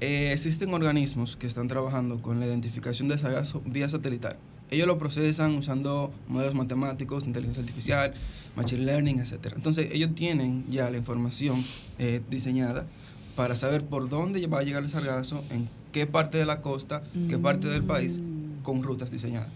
[0.00, 4.38] Eh, existen organismos que están trabajando con la identificación de sargazo vía satelital.
[4.70, 8.14] Ellos lo procesan usando modelos matemáticos, inteligencia artificial,
[8.56, 9.52] machine learning, etc.
[9.54, 11.62] Entonces ellos tienen ya la información
[11.98, 12.86] eh, diseñada
[13.36, 17.02] para saber por dónde va a llegar el sargazo, en qué parte de la costa,
[17.28, 18.20] qué parte del país,
[18.62, 19.48] con rutas diseñadas.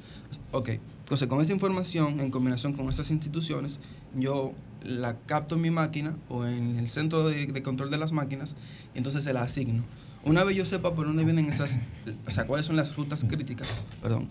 [0.53, 0.71] Ok,
[1.03, 3.79] entonces con esa información, en combinación con estas instituciones,
[4.17, 8.13] yo la capto en mi máquina o en el centro de, de control de las
[8.13, 8.57] máquinas
[8.95, 9.85] y entonces se la asigno.
[10.25, 11.79] Una vez yo sepa por dónde vienen esas,
[12.27, 14.29] o sea, cuáles son las rutas críticas, perdón,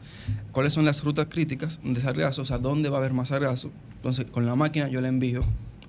[0.51, 3.71] cuáles son las rutas críticas de sargazo, o sea, dónde va a haber más sargazo,
[3.97, 5.41] entonces con la máquina yo la envío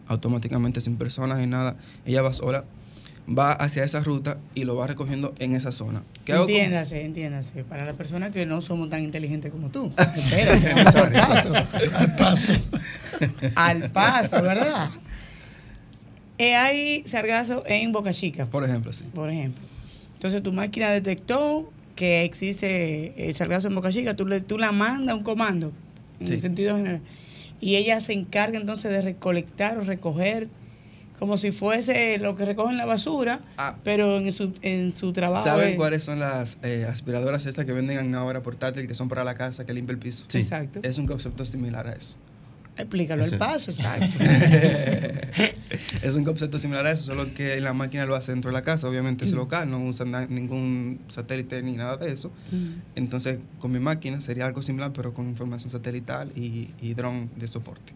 [0.06, 2.64] automáticamente sin personas ni nada, ella va sola,
[3.26, 6.02] va hacia esa ruta y lo va recogiendo en esa zona.
[6.24, 7.64] ¿Qué hago Entiéndase, entiéndase.
[7.64, 9.90] Para las personas que no somos tan inteligentes como tú.
[9.98, 11.52] Espérate, vamos al paso.
[11.96, 12.52] Al paso.
[13.54, 14.90] Al paso, ¿verdad?
[16.36, 18.46] Eh, hay sargazo en Boca Chica.
[18.46, 19.04] Por ejemplo, sí.
[19.14, 19.62] Por ejemplo.
[20.24, 24.72] Entonces tu máquina detectó que existe el sargazo en Boca Chica, tú, le, tú la
[24.72, 25.70] mandas un comando,
[26.18, 26.32] en Sí.
[26.32, 27.02] el sentido general.
[27.60, 30.48] Y ella se encarga entonces de recolectar o recoger
[31.18, 33.76] como si fuese lo que recogen la basura, Ah.
[33.84, 35.44] pero en su, en su trabajo.
[35.44, 39.24] ¿Saben es- cuáles son las eh, aspiradoras estas que venden ahora portátil, que son para
[39.24, 40.24] la casa, que limpia el piso?
[40.28, 40.38] Sí.
[40.38, 40.80] Exacto.
[40.82, 42.16] Es un concepto similar a eso.
[42.76, 44.18] Explícalo al paso, exacto.
[46.02, 48.62] es un concepto similar a eso, solo que la máquina lo hace dentro de la
[48.62, 49.36] casa, obviamente es Mm.
[49.36, 52.30] local, no usa na- ningún satélite ni nada de eso.
[52.50, 52.80] Mm.
[52.96, 57.46] Entonces, con mi máquina sería algo similar, pero con información satelital y, y dron de
[57.46, 57.92] soporte.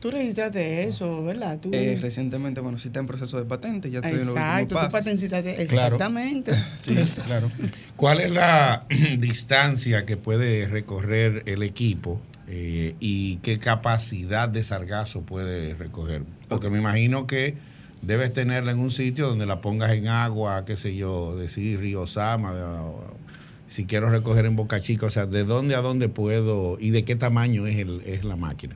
[0.00, 1.60] Tú registraste eso, ¿verdad?
[1.60, 1.70] Tú...
[1.72, 4.90] Eh, recientemente, bueno, sí está en proceso de patente, ya estoy en los Exacto, tú
[4.90, 5.28] patentaste.
[5.28, 5.94] Claro.
[5.96, 6.52] Exactamente.
[6.80, 7.48] Sí, claro.
[7.94, 8.84] ¿Cuál es la
[9.18, 16.22] distancia que puede recorrer el equipo eh, y qué capacidad de sargazo puede recoger?
[16.48, 17.54] Porque me imagino que
[18.02, 22.06] debes tenerla en un sitio donde la pongas en agua, qué sé yo, decir Río
[22.06, 23.22] Sama, de-
[23.68, 27.04] si quiero recoger en Boca Chica, o sea, ¿de dónde a dónde puedo y de
[27.04, 28.74] qué tamaño es, el, es la máquina?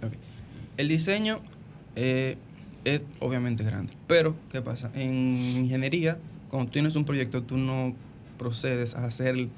[0.79, 1.41] El diseño
[1.97, 2.39] eh,
[2.85, 4.91] es obviamente grande, pero ¿qué pasa?
[4.95, 5.13] En
[5.57, 6.17] ingeniería,
[6.49, 7.95] cuando tienes un proyecto, tú no
[8.39, 9.49] procedes a hacer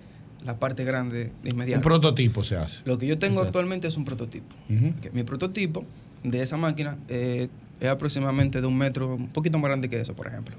[0.49, 1.79] la parte grande de inmediato.
[1.81, 2.81] Un prototipo se hace.
[2.87, 3.49] Lo que yo tengo Exacto.
[3.49, 4.47] actualmente es un prototipo.
[4.71, 5.85] Ok, Mi prototipo
[6.25, 7.49] de esa máquina eh,
[7.81, 10.57] es aproximadamente de un metro, un poquito más grande que eso, por ejemplo.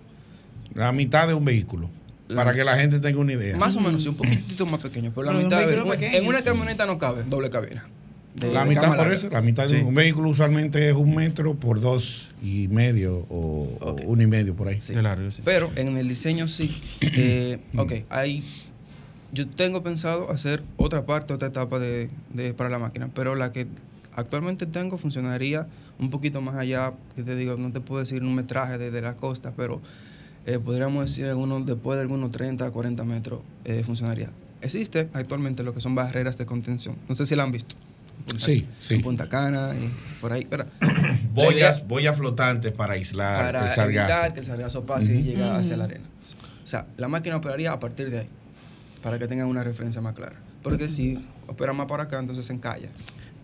[0.76, 1.90] La mitad de un vehículo,
[2.36, 3.58] para que la gente tenga una idea.
[3.58, 5.12] Más o menos, sí, un poquito más pequeño.
[5.16, 7.88] Pero la Pero un mitad, vehículo en- una camioneta no cabe, doble cabina.
[8.36, 11.56] De- La de mitad por eso, la mitad de un vehículo usualmente es un metro
[11.56, 14.80] por dos y medio o, o uno y medio por ahí.
[14.80, 14.94] Sí.
[15.44, 16.80] Pero en el diseño sí.
[17.02, 18.44] Eh, ok, hay.
[19.32, 23.51] Yo tengo pensado hacer otra parte, otra etapa de, de- para la máquina, pero la
[23.51, 23.67] que
[24.15, 25.67] actualmente tengo funcionaría
[25.99, 29.15] un poquito más allá, que te digo, no te puedo decir un metraje desde la
[29.15, 29.82] costa, pero
[30.45, 34.30] eh, podríamos decir algunos, después de algunos 30 a 40 metros eh, funcionaría.
[34.61, 36.95] Existe actualmente lo que son barreras de contención.
[37.07, 37.75] No sé si la han visto.
[38.25, 38.95] Punta- Sí, sí.
[38.95, 40.45] En Punta Cana y por ahí.
[40.49, 40.65] Pero
[41.34, 43.89] Boyas, boyas flotantes para aislar para el sargazo.
[44.11, 46.05] evitar que el sargazo pase y llegue hacia la arena.
[46.63, 48.30] O sea, la máquina operaría a partir de ahí,
[49.02, 50.36] para que tengan una referencia más clara.
[50.64, 52.89] Porque si opera más para acá, entonces se encalla.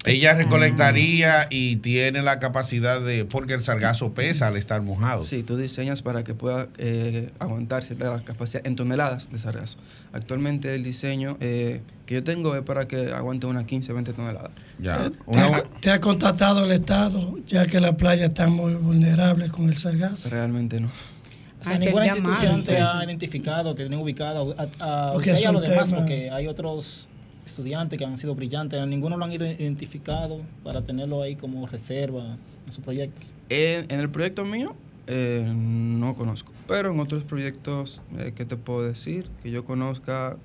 [0.06, 5.24] Ella recolectaría y tiene la capacidad de, porque el sargazo pesa al estar mojado.
[5.24, 9.80] Sí, tú diseñas para que pueda eh, aguantar cierta capacidad en toneladas de sargazo.
[10.14, 14.52] Actualmente el diseño eh, que yo tengo es para que aguante unas 15, 20 toneladas.
[14.80, 15.10] Ya.
[15.10, 19.70] ¿Te ha, te ha contactado el Estado, ya que la playa está muy vulnerable con
[19.70, 20.30] el sargazo?
[20.30, 20.92] Realmente no.
[21.66, 23.06] O sea, Hasta ninguna institución te sí, ha sí.
[23.08, 24.56] identificado, te tiene ubicado.
[24.58, 27.08] A, a Porque usted y es a un los demás, tema- porque hay otros
[27.46, 28.80] estudiantes que han sido brillantes.
[28.80, 33.34] A ninguno lo han ido identificado para tenerlo ahí como reserva en sus proyectos.
[33.50, 34.76] En, en el proyecto mío
[35.08, 39.28] eh, no conozco, pero en otros proyectos, eh, ¿qué te puedo decir?
[39.44, 40.38] Que yo conozca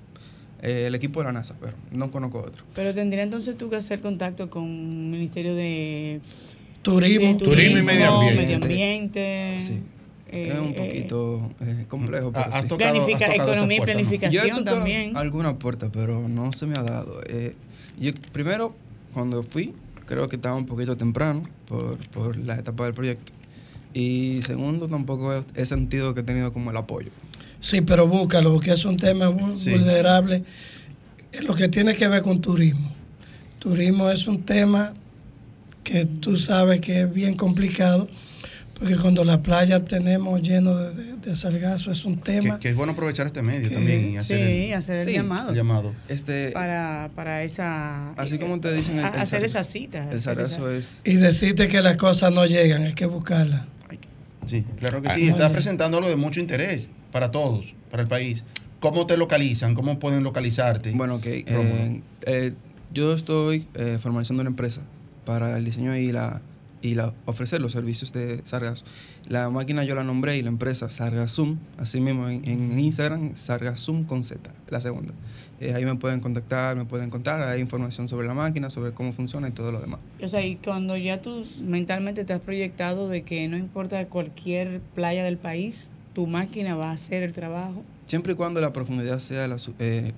[0.61, 2.63] eh, el equipo de la NASA, pero no conozco otro.
[2.75, 6.21] Pero tendría entonces tú que hacer contacto con el Ministerio de
[6.83, 7.27] Turismo.
[7.29, 8.41] de Turismo y medio ambiente.
[8.43, 9.55] medio ambiente.
[9.59, 9.79] Sí.
[10.31, 12.31] Eh, es un poquito eh, complejo.
[12.31, 12.67] Pero has sí.
[12.67, 15.17] tocado- has Planifica- tocado economía y planificación Yo he tocado también.
[15.17, 17.21] Alguna puerta, pero no se me ha dado.
[17.27, 17.55] Eh,
[17.99, 18.75] yo primero,
[19.13, 19.73] cuando fui,
[20.05, 23.31] creo que estaba un poquito temprano por, por la etapa del proyecto.
[23.93, 27.11] Y segundo, tampoco he, he sentido que he tenido como el apoyo.
[27.59, 29.71] Sí, pero búscalo, porque es un tema muy Sí.
[29.71, 30.43] vulnerable.
[31.43, 32.89] Lo que tiene que ver con turismo.
[33.59, 34.93] Turismo es un tema
[35.83, 38.07] que tú sabes que es bien complicado,
[38.81, 42.55] porque cuando la playa tenemos lleno de, de, de sargazo es un tema.
[42.55, 45.05] Que, que es bueno aprovechar este medio Que- también y hacer Sí, el, hacer el
[45.05, 45.13] Sí.
[45.13, 45.49] llamado.
[45.51, 45.93] el llamado.
[46.09, 48.13] Este, Para, para esa.
[48.13, 50.11] así como te dicen, el, a- el hacer sar- esa cita.
[50.11, 51.01] El sargazo es...
[51.03, 53.61] Y decirte que las cosas no llegan, hay que buscarlas.
[54.47, 55.27] Sí, claro que Ah, sí.
[55.29, 58.43] Está presentando algo de mucho interés para todos, para el país.
[58.79, 59.75] ¿Cómo te localizan?
[59.75, 60.91] ¿Cómo pueden localizarte?
[60.93, 61.25] Bueno, ok.
[61.27, 62.53] Eh, eh,
[62.91, 64.81] yo estoy eh, formalizando una empresa
[65.23, 66.41] para el diseño y la
[66.81, 68.85] y la, ofrecer los servicios de Sargazo.
[69.27, 74.05] La máquina yo la nombré y la empresa Sargasum, así mismo en, en Instagram, Sargasum
[74.05, 75.13] con Z, la segunda.
[75.59, 79.13] Eh, ahí me pueden contactar, me pueden contar, hay información sobre la máquina, sobre cómo
[79.13, 79.99] funciona y todo lo demás.
[80.21, 84.81] O sea, y cuando ya tú mentalmente te has proyectado de que no importa cualquier
[84.95, 87.83] playa del país, tu máquina va a hacer el trabajo.
[88.05, 90.13] Siempre y cuando la profundidad sea la eh,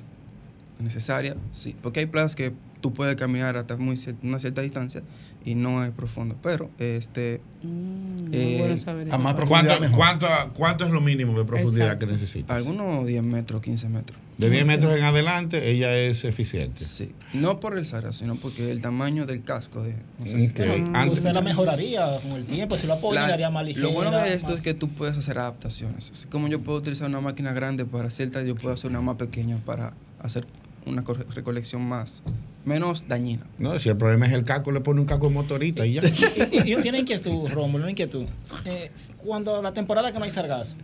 [0.79, 1.75] necesaria, sí.
[1.81, 5.03] Porque hay playas que tú puedes caminar hasta muy una cierta distancia
[5.45, 6.35] y no es profundo.
[6.41, 7.41] Pero este.
[7.63, 9.45] muy bueno saber esa parte.
[9.47, 12.05] ¿Cuánto, cuánto, cuánto es lo mínimo de profundidad Exacto.
[12.07, 12.55] que necesita?
[12.55, 14.19] Algunos 10 metros, 15 metros.
[14.37, 16.83] De 10 metros en adelante, ella es eficiente.
[16.83, 17.11] Sí.
[17.33, 19.83] No por el sargazo, sino porque el tamaño del casco.
[19.83, 20.59] De, no sé si- Ok.
[20.93, 23.85] Antes- Usted la mejoraría con el tiempo, si lo apoya, La- le haría más ligera.
[23.85, 26.09] lo bueno de esto más- es que tú puedes hacer adaptaciones.
[26.11, 29.17] Así como yo puedo utilizar una máquina grande para cierta, yo puedo hacer una más
[29.17, 30.47] pequeña para hacer
[30.87, 31.03] una
[31.35, 32.23] recolección más
[32.65, 33.45] menos dañina.
[33.57, 36.01] No, si el problema es el casco, le pone un casco de motorista y ya.
[36.51, 38.25] Y, y yo tiene inquietud, Rómulo, una inquietud.
[38.65, 40.75] Eh, cuando la temporada que no hay sargazo,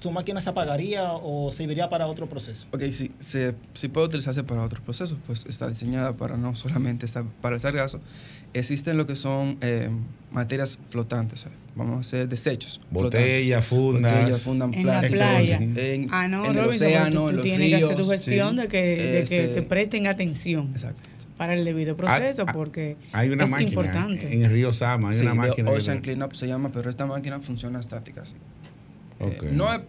[0.00, 2.66] ¿tu máquina se apagaría o serviría para otro proceso?
[2.72, 7.06] Ok, sí, se, sí puede utilizarse para otros procesos, pues está diseñada para no solamente
[7.06, 8.00] estar para el sargazo.
[8.54, 9.90] Existen lo que son eh,
[10.32, 12.80] materias flotantes, sea, vamos a hacer desechos.
[12.90, 14.12] Botella, fundas.
[14.22, 15.56] Botella, fundas, En la playa.
[15.58, 17.96] en- ah, no, en el Robinson, porque océano, tú, en los tienes que hacer tu
[17.96, 18.56] ríos, gestión sí.
[18.62, 20.74] de, que, de que Este- te presten atención
[21.36, 24.32] para el debido proceso, Ah, ah, porque Hay una es máquina importante.
[24.32, 25.70] en el río Sama, hay Sí, una máquina.
[25.70, 28.34] que- Ocean Cleanup se llama, pero esta máquina funciona estática, sí.
[29.20, 29.80] Eh, no es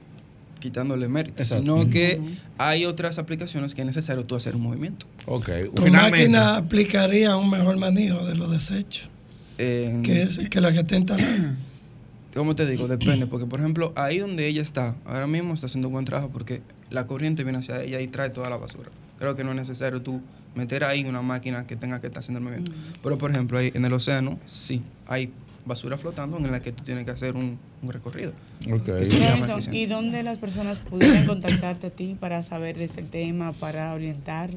[0.59, 1.63] quitándole mérito, Exacto.
[1.63, 2.19] sino que
[2.57, 5.05] hay otras aplicaciones que es necesario tú hacer un movimiento.
[5.25, 9.09] Ok, Tu máquina aplicaría un mejor manejo de los desechos
[9.57, 11.55] Eh, que, es, que la que está instalada.
[12.33, 12.87] ¿Cómo te digo?
[12.87, 16.29] Depende, porque por ejemplo, ahí donde ella está, ahora mismo está haciendo un buen trabajo
[16.31, 16.61] porque
[16.91, 18.89] la corriente viene hacia ella y trae toda la basura.
[19.17, 20.21] Creo que no es necesario tú
[20.55, 22.71] meter ahí una máquina que tenga que estar haciendo el movimiento.
[23.01, 25.31] Pero por ejemplo, ahí en el océano, sí, hay
[25.69, 28.33] basura flotando en la que tú tienes que hacer un, un recorrido.
[28.65, 29.77] Robinson, eficiente.
[29.77, 34.49] ¿Y dónde las personas pudieran contactarte a ti para saber de ese tema, para orientar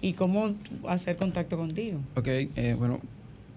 [0.00, 0.54] y cómo
[0.88, 2.00] hacer contacto contigo?
[2.16, 3.00] Ok, eh, bueno,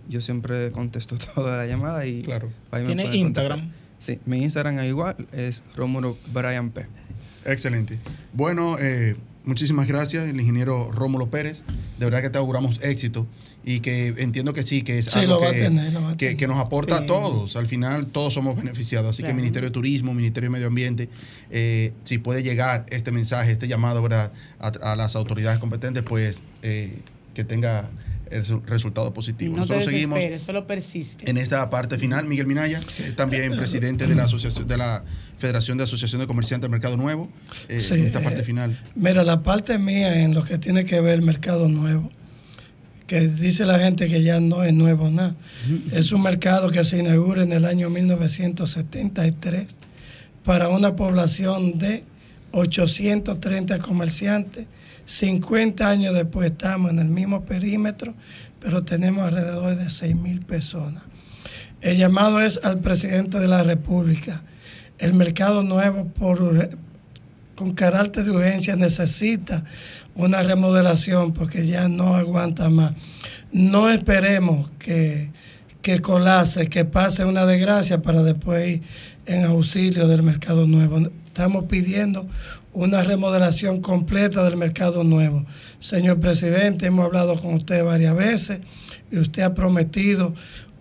[0.10, 2.49] Yo siempre contesto toda la llamada y Claro.
[2.72, 3.26] ahí me ¿Tiene contactar.
[3.28, 3.72] Instagram?
[3.99, 6.86] Sí, mi Instagram es igual, es Rómulo Brian P.
[7.45, 7.97] Excelente.
[8.34, 11.64] Bueno, eh, muchísimas gracias, el ingeniero Rómulo Pérez.
[11.97, 13.26] De verdad que te auguramos éxito
[13.64, 16.01] y que entiendo que sí, que es Sí, algo lo va a que, tener, lo
[16.03, 16.38] va a que- tener.
[16.38, 17.03] que nos aporta Sí.
[17.03, 17.56] a todos.
[17.56, 19.10] Al final, todos somos beneficiados.
[19.12, 19.38] Así que Claro.
[19.38, 21.10] Ministerio de Turismo, Ministerio de Medio Ambiente,
[21.49, 24.34] eh, si puede llegar este mensaje, este llamado ¿verdad?
[24.60, 26.99] A, a las autoridades competentes, pues eh,
[27.34, 27.89] que tenga
[28.32, 29.54] el su- resultado positivo.
[29.56, 31.30] No Nosotros seguimos desesperes, solo persiste.
[31.30, 35.04] en esta parte final, Miguel Minaya, que es también presidente de la asociación de la
[35.38, 37.30] Federación de Asociación de Comerciantes del Mercado Nuevo,
[37.68, 38.80] eh, Sí, en esta eh, parte final.
[38.96, 42.12] Mira, la parte mía en lo que tiene que ver el mercado nuevo,
[43.08, 45.36] que dice la gente que ya no es nuevo nada.
[45.92, 49.78] Es un mercado que se inaugura en el año 1973
[50.44, 52.04] para una población de
[52.52, 54.66] 830 comerciantes.
[55.06, 58.14] 50 años después estamos en el mismo perímetro,
[58.60, 61.03] pero tenemos alrededor de 6 mil personas.
[61.82, 64.41] El llamado es al presidente de la República.
[64.97, 66.12] El mercado nuevo
[67.56, 69.64] con carácter de urgencia necesita
[70.16, 72.93] una remodelación porque ya no aguanta más.
[73.51, 75.32] No esperemos que,
[75.82, 78.82] que colase, que pase una desgracia para después ir
[79.28, 80.99] en auxilio del mercado nuevo.
[81.28, 82.28] Estamos pidiendo
[82.76, 85.46] una remodelación completa del mercado nuevo.
[85.80, 88.60] Señor presidente, hemos hablado con usted varias veces
[89.12, 90.34] y usted ha prometido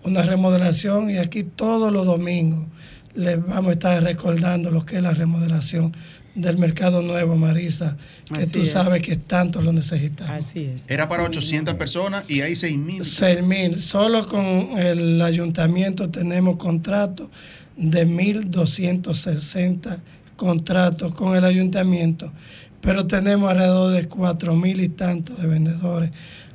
[0.02, 2.66] una remodelación y aquí todos los domingos
[3.14, 5.96] les vamos a estar recordando lo que es la remodelación
[6.34, 7.96] del mercado nuevo, Marisa,
[8.34, 8.72] que Así tú es.
[8.72, 10.34] sabes que tanto lo necesitamos.
[10.34, 10.84] Así es.
[10.88, 13.04] Era para 800 personas y hay 6 mil.
[13.04, 13.80] 6 mil.
[13.80, 14.44] Solo con
[14.76, 17.28] el ayuntamiento tenemos contratos
[17.76, 20.00] de 1.260
[20.36, 22.32] contratos con el ayuntamiento,
[22.80, 26.10] pero tenemos alrededor de 4 mil y tantos de vendedores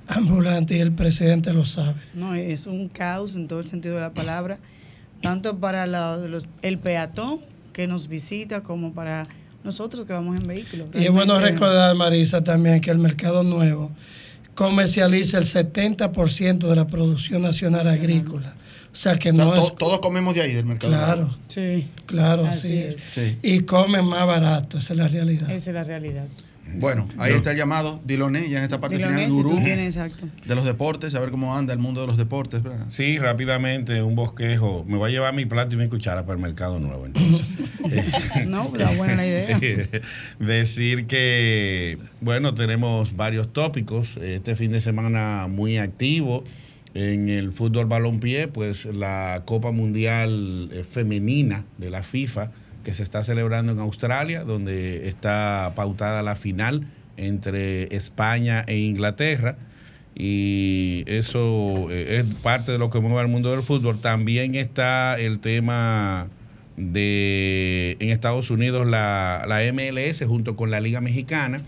[0.07, 1.95] ambulantes y el presidente lo sabe.
[2.13, 4.57] No, es un caos en todo el sentido de la palabra,
[5.21, 7.39] tanto para la- los- el peatón
[7.73, 9.27] que nos visita como para
[9.63, 10.89] nosotros que vamos en vehículos.
[10.93, 13.91] Y es bueno recordar, Marisa, también que el mercado nuevo
[14.55, 18.55] comercializa el 70% de la producción nacional agrícola.
[18.91, 19.75] O sea que O sea, no to- es...
[19.75, 20.93] todos comemos de ahí, del mercado.
[20.93, 21.87] Claro, Sí.
[22.05, 22.95] claro, Así así, es.
[22.95, 23.03] es.
[23.11, 23.37] Sí.
[23.43, 25.49] Y comen más barato, esa es la realidad.
[25.51, 26.25] Esa es la realidad.
[26.75, 27.99] Bueno, ahí está el llamado.
[28.05, 30.27] Diloné, ya en esta parte Diloné, final, si gurú tienes, exacto.
[30.45, 32.61] de los deportes, a ver cómo anda el mundo de los deportes.
[32.61, 32.85] ¿verdad?
[32.91, 34.85] Sí, rápidamente, un bosquejo.
[34.87, 37.07] Me voy a llevar mi plato y mi cuchara para el mercado nuevo.
[37.07, 37.47] Entonces.
[38.47, 39.59] No, está buena la idea.
[40.39, 44.17] Decir que, bueno, tenemos varios tópicos.
[44.17, 46.43] Este fin de semana muy activo
[46.99, 52.51] en el fútbol balompié, pues la Copa Mundial eh, Femenina de la FIFA
[52.83, 59.57] que se está celebrando en Australia, donde está pautada la final entre España e Inglaterra.
[60.13, 64.01] Y eso eh, es parte de lo que mueve al mundo del fútbol.
[64.01, 66.27] También está el tema
[66.75, 71.61] de en Estados Unidos la, la MLS junto con la Liga Mexicana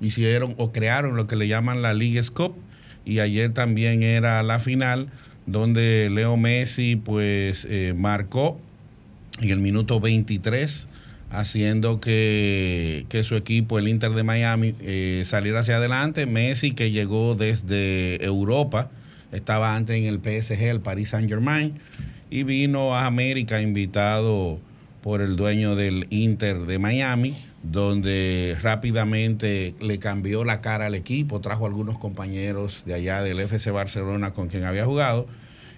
[0.00, 2.54] hicieron o crearon lo que le llaman la Liga Cup
[3.08, 5.08] y ayer también era la final
[5.46, 8.60] donde Leo Messi pues eh, marcó
[9.40, 10.88] en el minuto 23
[11.30, 16.26] haciendo que, que su equipo, el Inter de Miami, eh, saliera hacia adelante.
[16.26, 18.90] Messi que llegó desde Europa,
[19.32, 21.74] estaba antes en el PSG, el Paris Saint Germain,
[22.30, 24.60] y vino a América invitado
[25.08, 31.40] por el dueño del Inter de Miami, donde rápidamente le cambió la cara al equipo,
[31.40, 35.26] trajo algunos compañeros de allá del FC Barcelona con quien había jugado,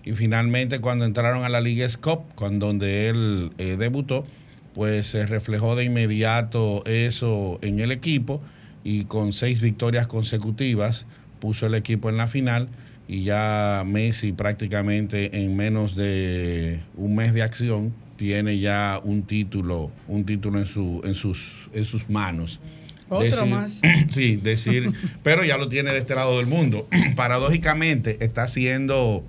[0.04, 4.26] y finalmente cuando entraron a la Liga Cup, con donde él eh, debutó,
[4.74, 8.40] pues se reflejó de inmediato eso en el equipo
[8.82, 11.06] y con seis victorias consecutivas
[11.38, 12.68] puso el equipo en la final
[13.06, 19.90] y ya Messi prácticamente en menos de un mes de acción tiene ya un título,
[20.06, 22.60] un título en su, en sus, en sus manos.
[23.08, 23.80] Otro más.
[24.10, 24.92] Sí, decir,
[25.22, 26.86] pero ya lo tiene de este lado del mundo.
[27.16, 29.24] Paradójicamente está siendo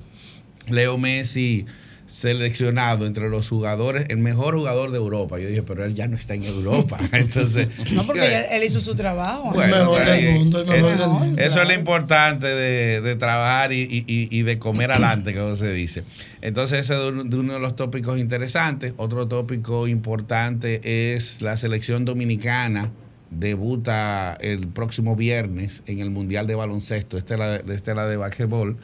[0.67, 1.65] Leo Messi
[2.11, 5.39] seleccionado entre los jugadores, el mejor jugador de Europa.
[5.39, 6.99] Yo dije, pero él ya no está en Europa.
[7.13, 9.51] Entonces, No, porque él, él hizo su trabajo.
[9.53, 11.41] bueno, mejor está del mundo, el mejor Eso- del mundo.
[11.41, 15.55] Eso es lo importante de, de trabajar y, y- y- y de comer adelante, como
[15.55, 16.03] se dice.
[16.41, 18.93] Entonces, ese es de uno- de uno de los tópicos interesantes.
[18.97, 22.91] Otro tópico importante es la selección dominicana
[23.29, 27.17] debuta el próximo viernes en el Mundial de Baloncesto.
[27.17, 28.75] Esta es la, esta es la de básquetbol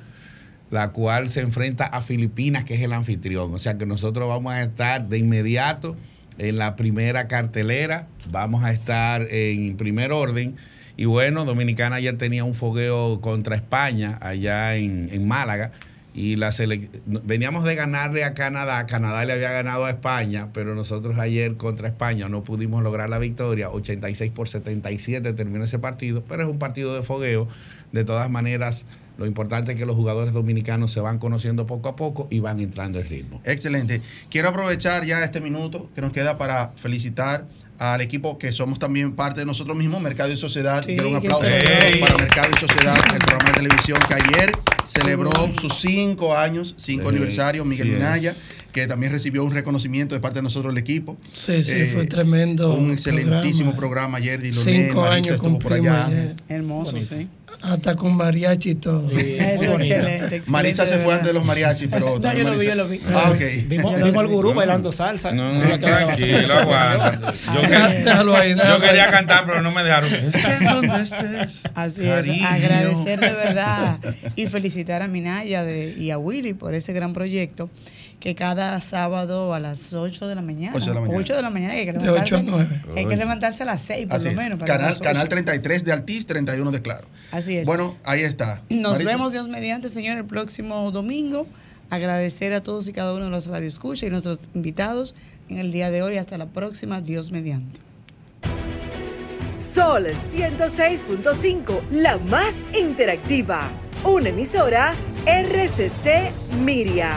[0.69, 3.53] la cual se enfrenta a Filipinas, que es el anfitrión.
[3.53, 5.95] O sea que nosotros vamos a estar de inmediato
[6.37, 10.55] en la primera cartelera, vamos a estar en primer orden.
[10.97, 15.71] Y bueno, Dominicana ayer tenía un fogueo contra España allá en, en Málaga.
[16.17, 20.73] Y la sele- veníamos de ganarle a Canadá, Canadá le había ganado a España, pero
[20.73, 26.23] nosotros ayer contra España no pudimos lograr la victoria, 86 por 77 terminó ese partido,
[26.27, 27.47] pero es un partido de fogueo.
[27.91, 28.87] De todas maneras,
[29.19, 32.59] lo importante es que los jugadores dominicanos se van conociendo poco a poco y van
[32.61, 33.39] entrando en ritmo.
[33.45, 34.01] Excelente.
[34.31, 37.45] Quiero aprovechar ya este minuto que nos queda para felicitar
[37.77, 40.79] al equipo que somos también parte de nosotros mismos, Mercado y Sociedad.
[40.83, 44.51] Sí, Quiero un aplauso se- para Mercado y Sociedad, el programa de televisión que ayer
[44.87, 48.35] celebró sus cinco años, cinco Sí, aniversario, Miguel sí es.
[48.77, 51.17] Que también recibió un reconocimiento de parte de nosotros el equipo.
[51.33, 52.75] Sí, sí, Eh, fue tremendo.
[52.75, 54.17] Un excelentísimo programa.
[54.17, 56.05] programa, ayer, Diloné, Cinco Marisa años estuvo por allá.
[56.05, 56.35] ayer.
[56.47, 57.27] Hermoso, sí.
[57.63, 59.09] Hasta con mariachi y todo.
[59.09, 59.49] Sí, bonita.
[59.53, 60.51] excelente, excelente.
[60.51, 62.19] Marisa se fue antes de los mariachis, pero...
[62.21, 63.01] No, yo lo vi, yo lo vi.
[63.07, 63.39] Ah, ok.
[63.67, 65.31] Vimos, vimos al gurú bailando salsa.
[65.31, 67.33] No, no, quedaba tranquilo, aguanta.
[67.55, 69.11] Yo, que- Déjalo ahí, yo quería ahí.
[69.11, 70.13] cantar, pero no me dejaron.
[70.13, 71.63] Estés donde estés.
[71.73, 72.35] Así cariño.
[72.35, 73.99] es, agradecer de verdad
[74.35, 77.71] y felicitar a Minaya de, y a Willy por ese gran proyecto
[78.19, 81.19] que cada sábado a las 8 de la mañana, Ocho de la mañana.
[81.19, 82.81] 8 de la mañana hay que De levantarse, 8 a 9.
[82.95, 84.59] hay que levantarse a las 6 por Así lo menos.
[84.59, 87.07] para Canal, canal 33 de Altiz, 31 de Claro.
[87.31, 87.65] Así es.
[87.67, 88.61] Bueno, ahí está.
[88.69, 89.11] Nos Marisa.
[89.11, 91.45] vemos Dios mediante, señor, el próximo domingo.
[91.91, 95.15] Agradecer a todos y cada uno de los radioescuchas y nuestros invitados
[95.47, 96.17] en el día de hoy.
[96.17, 97.79] Hasta la próxima, Dios mediante.
[99.55, 103.71] Sol 106.5, la más interactiva.
[104.03, 104.95] Una emisora
[105.25, 106.31] RCC
[106.63, 107.11] Miria.